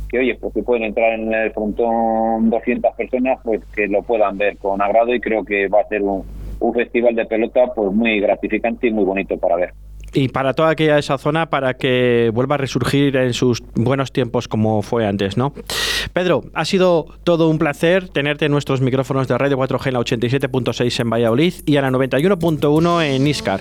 que 0.08 0.20
oye, 0.20 0.36
pues 0.36 0.54
que 0.54 0.64
pueden 0.64 0.84
entrar 0.84 1.14
en 1.14 1.34
el 1.34 1.52
frontón 1.52 2.50
200 2.50 2.96
personas, 2.96 3.40
pues 3.44 3.62
que 3.76 3.88
lo 3.88 4.02
puedan 4.04 4.38
ver 4.38 4.58
con 4.58 4.82
agrado 4.82 5.14
y 5.14 5.20
creo 5.20 5.44
que 5.44 5.68
va 5.68 5.82
a 5.82 5.88
ser 5.88 6.02
un, 6.02 6.24
un 6.60 6.74
festival 6.74 7.16
de 7.16 7.26
pelota 7.26 7.72
pues 7.76 7.92
muy 7.94 8.20
gratificante 8.20 8.88
y 8.88 8.92
muy 8.92 9.04
bonito 9.04 9.38
para 9.38 9.56
ver 9.56 9.74
y 10.14 10.30
para 10.30 10.54
toda 10.54 10.72
aquella 10.72 10.98
esa 10.98 11.18
zona 11.18 11.50
para 11.50 11.76
que 11.76 12.32
vuelva 12.34 12.56
a 12.56 12.58
resurgir 12.58 13.16
en 13.18 13.34
sus 13.34 13.62
buenos 13.76 14.12
tiempos 14.12 14.48
como 14.48 14.82
fue 14.82 15.06
antes, 15.06 15.38
¿no? 15.38 15.54
Pedro, 16.14 16.44
ha 16.54 16.66
sido 16.66 17.06
todo 17.24 17.50
un 17.50 17.60
placer 17.60 18.10
tenerte 18.10 18.46
en 18.46 18.52
nuestros 18.52 18.82
micrófonos 18.82 19.28
de 19.28 19.38
Radio 19.38 19.58
4G 19.58 19.88
en 19.88 19.94
la 19.94 20.00
87.6 20.00 21.00
en 21.02 21.10
Valladolid 21.10 21.54
y 21.66 21.78
a 21.78 21.82
la 21.82 21.92
91.1 21.92 23.04
en 23.04 23.28
Iscar. 23.28 23.60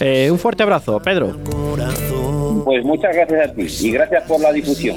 Eh, 0.00 0.30
un 0.30 0.38
fuerte 0.38 0.62
abrazo, 0.62 1.00
Pedro. 1.00 1.36
Pues 2.64 2.84
muchas 2.84 3.14
gracias 3.14 3.50
a 3.50 3.52
ti 3.52 3.66
y 3.86 3.90
gracias 3.92 4.24
por 4.24 4.40
la 4.40 4.52
difusión. 4.52 4.96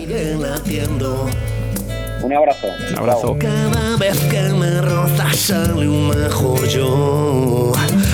Un 2.22 2.34
abrazo. 2.34 2.68
Un 2.90 2.98
abrazo. 2.98 3.38
Cada 3.40 3.98
vez 3.98 4.18
que 4.32 4.42
me 4.54 4.82
rozas 4.82 5.36
sale 5.36 5.88
un 5.88 6.10
mejor 6.10 6.68
yo, 6.68 7.72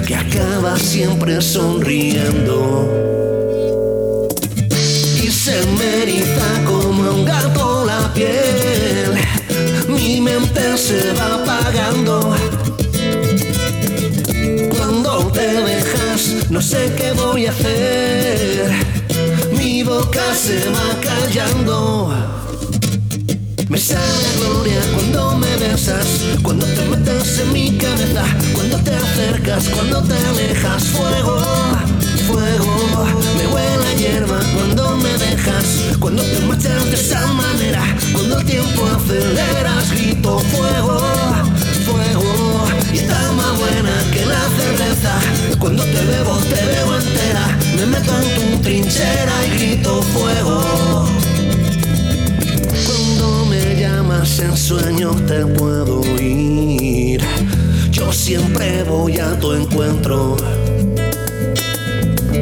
que 0.07 0.15
acaba 0.15 0.77
siempre 0.77 1.41
sonriendo. 1.41 2.89
Y 5.23 5.27
se 5.27 5.65
me 5.77 6.03
eriza 6.03 6.63
como 6.65 7.11
un 7.11 7.25
gato 7.25 7.85
la 7.85 8.13
piel, 8.13 9.13
mi 9.87 10.19
mente 10.19 10.77
se 10.77 11.13
va 11.13 11.35
apagando. 11.35 12.35
Cuando 14.75 15.27
te 15.31 15.47
dejas, 15.47 16.49
no 16.49 16.61
sé 16.61 16.91
qué 16.97 17.13
voy 17.13 17.45
a 17.45 17.51
hacer, 17.51 18.71
boca 19.91 20.33
se 20.33 20.57
va 20.75 20.87
callando. 21.01 22.13
Me 23.69 23.77
sale 23.77 24.29
gloria 24.39 24.81
cuando 24.93 25.37
me 25.37 25.51
besas, 25.57 26.07
cuando 26.41 26.65
te 26.65 26.83
metes 26.91 27.39
en 27.39 27.53
mi 27.53 27.77
cabeza, 27.77 28.23
cuando 28.53 28.77
te 28.77 28.93
acercas, 28.95 29.63
cuando 29.69 30.01
te 30.03 30.17
alejas. 30.29 30.83
Fuego, 30.95 31.37
fuego, 32.27 32.73
me 33.37 33.45
huele 33.53 33.95
hierba 33.97 34.39
cuando 34.55 34.97
me 34.97 35.13
dejas, 35.25 35.67
cuando 35.99 36.23
te 36.23 36.40
te 55.31 55.45
puedo 55.45 56.01
ir. 56.19 57.21
Yo 57.89 58.11
siempre 58.11 58.83
voy 58.83 59.17
a 59.17 59.39
tu 59.39 59.53
encuentro. 59.53 60.35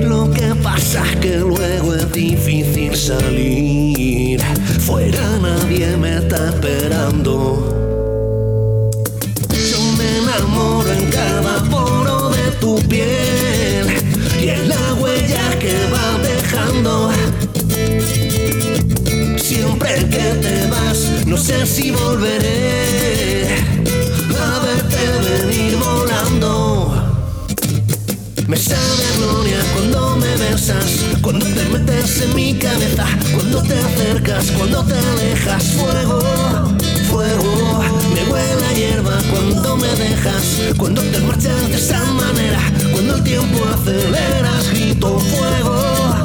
Lo 0.08 0.32
que 0.32 0.56
pasa 0.64 1.04
es 1.12 1.16
que 1.18 1.38
luego 1.38 1.94
es 1.94 2.12
difícil 2.12 2.96
salir. 2.96 4.42
Fuera 4.88 5.38
nadie 5.40 5.98
me 5.98 6.18
está 6.18 6.50
esperando. 6.50 7.38
Yo 9.72 9.82
me 10.00 10.08
enamoro 10.24 10.92
en 10.92 11.06
cada 11.12 11.64
poro 11.70 12.30
de 12.32 12.52
tu 12.60 12.80
piel 12.90 13.29
no 21.26 21.38
sé 21.38 21.66
si 21.66 21.92
volveré 21.92 23.48
a 24.40 24.60
verte 24.60 25.46
venir 25.46 25.78
volando. 25.78 26.94
Me 28.48 28.58
sabe 28.58 29.06
gloria 29.18 29.60
cuando 29.74 30.16
me 30.18 30.36
besas, 30.38 31.06
cuando 31.22 31.46
te 31.46 31.64
metes 31.66 32.22
en 32.22 32.36
mi 32.36 32.54
cabeza, 32.56 33.06
cuando 33.34 33.62
te 33.62 33.78
acercas, 33.78 34.52
cuando 34.58 34.84
te 34.84 34.94
alejas. 34.94 35.64
Fuego, 35.74 36.20
fuego, 37.10 37.84
me 38.14 38.24
huele 38.32 38.66
a 38.66 38.74
hierba 38.74 39.18
cuando 39.32 39.78
me 39.78 39.88
dejas, 39.96 40.74
cuando 40.78 41.02
te 41.02 41.20
marchas 41.20 41.70
de 41.70 41.76
esa 41.76 42.04
manera, 42.14 42.60
cuando 42.92 43.16
el 43.16 43.24
tiempo 43.24 43.60
aceleras, 43.74 44.70
grito 44.72 45.20
fuego. 45.20 45.99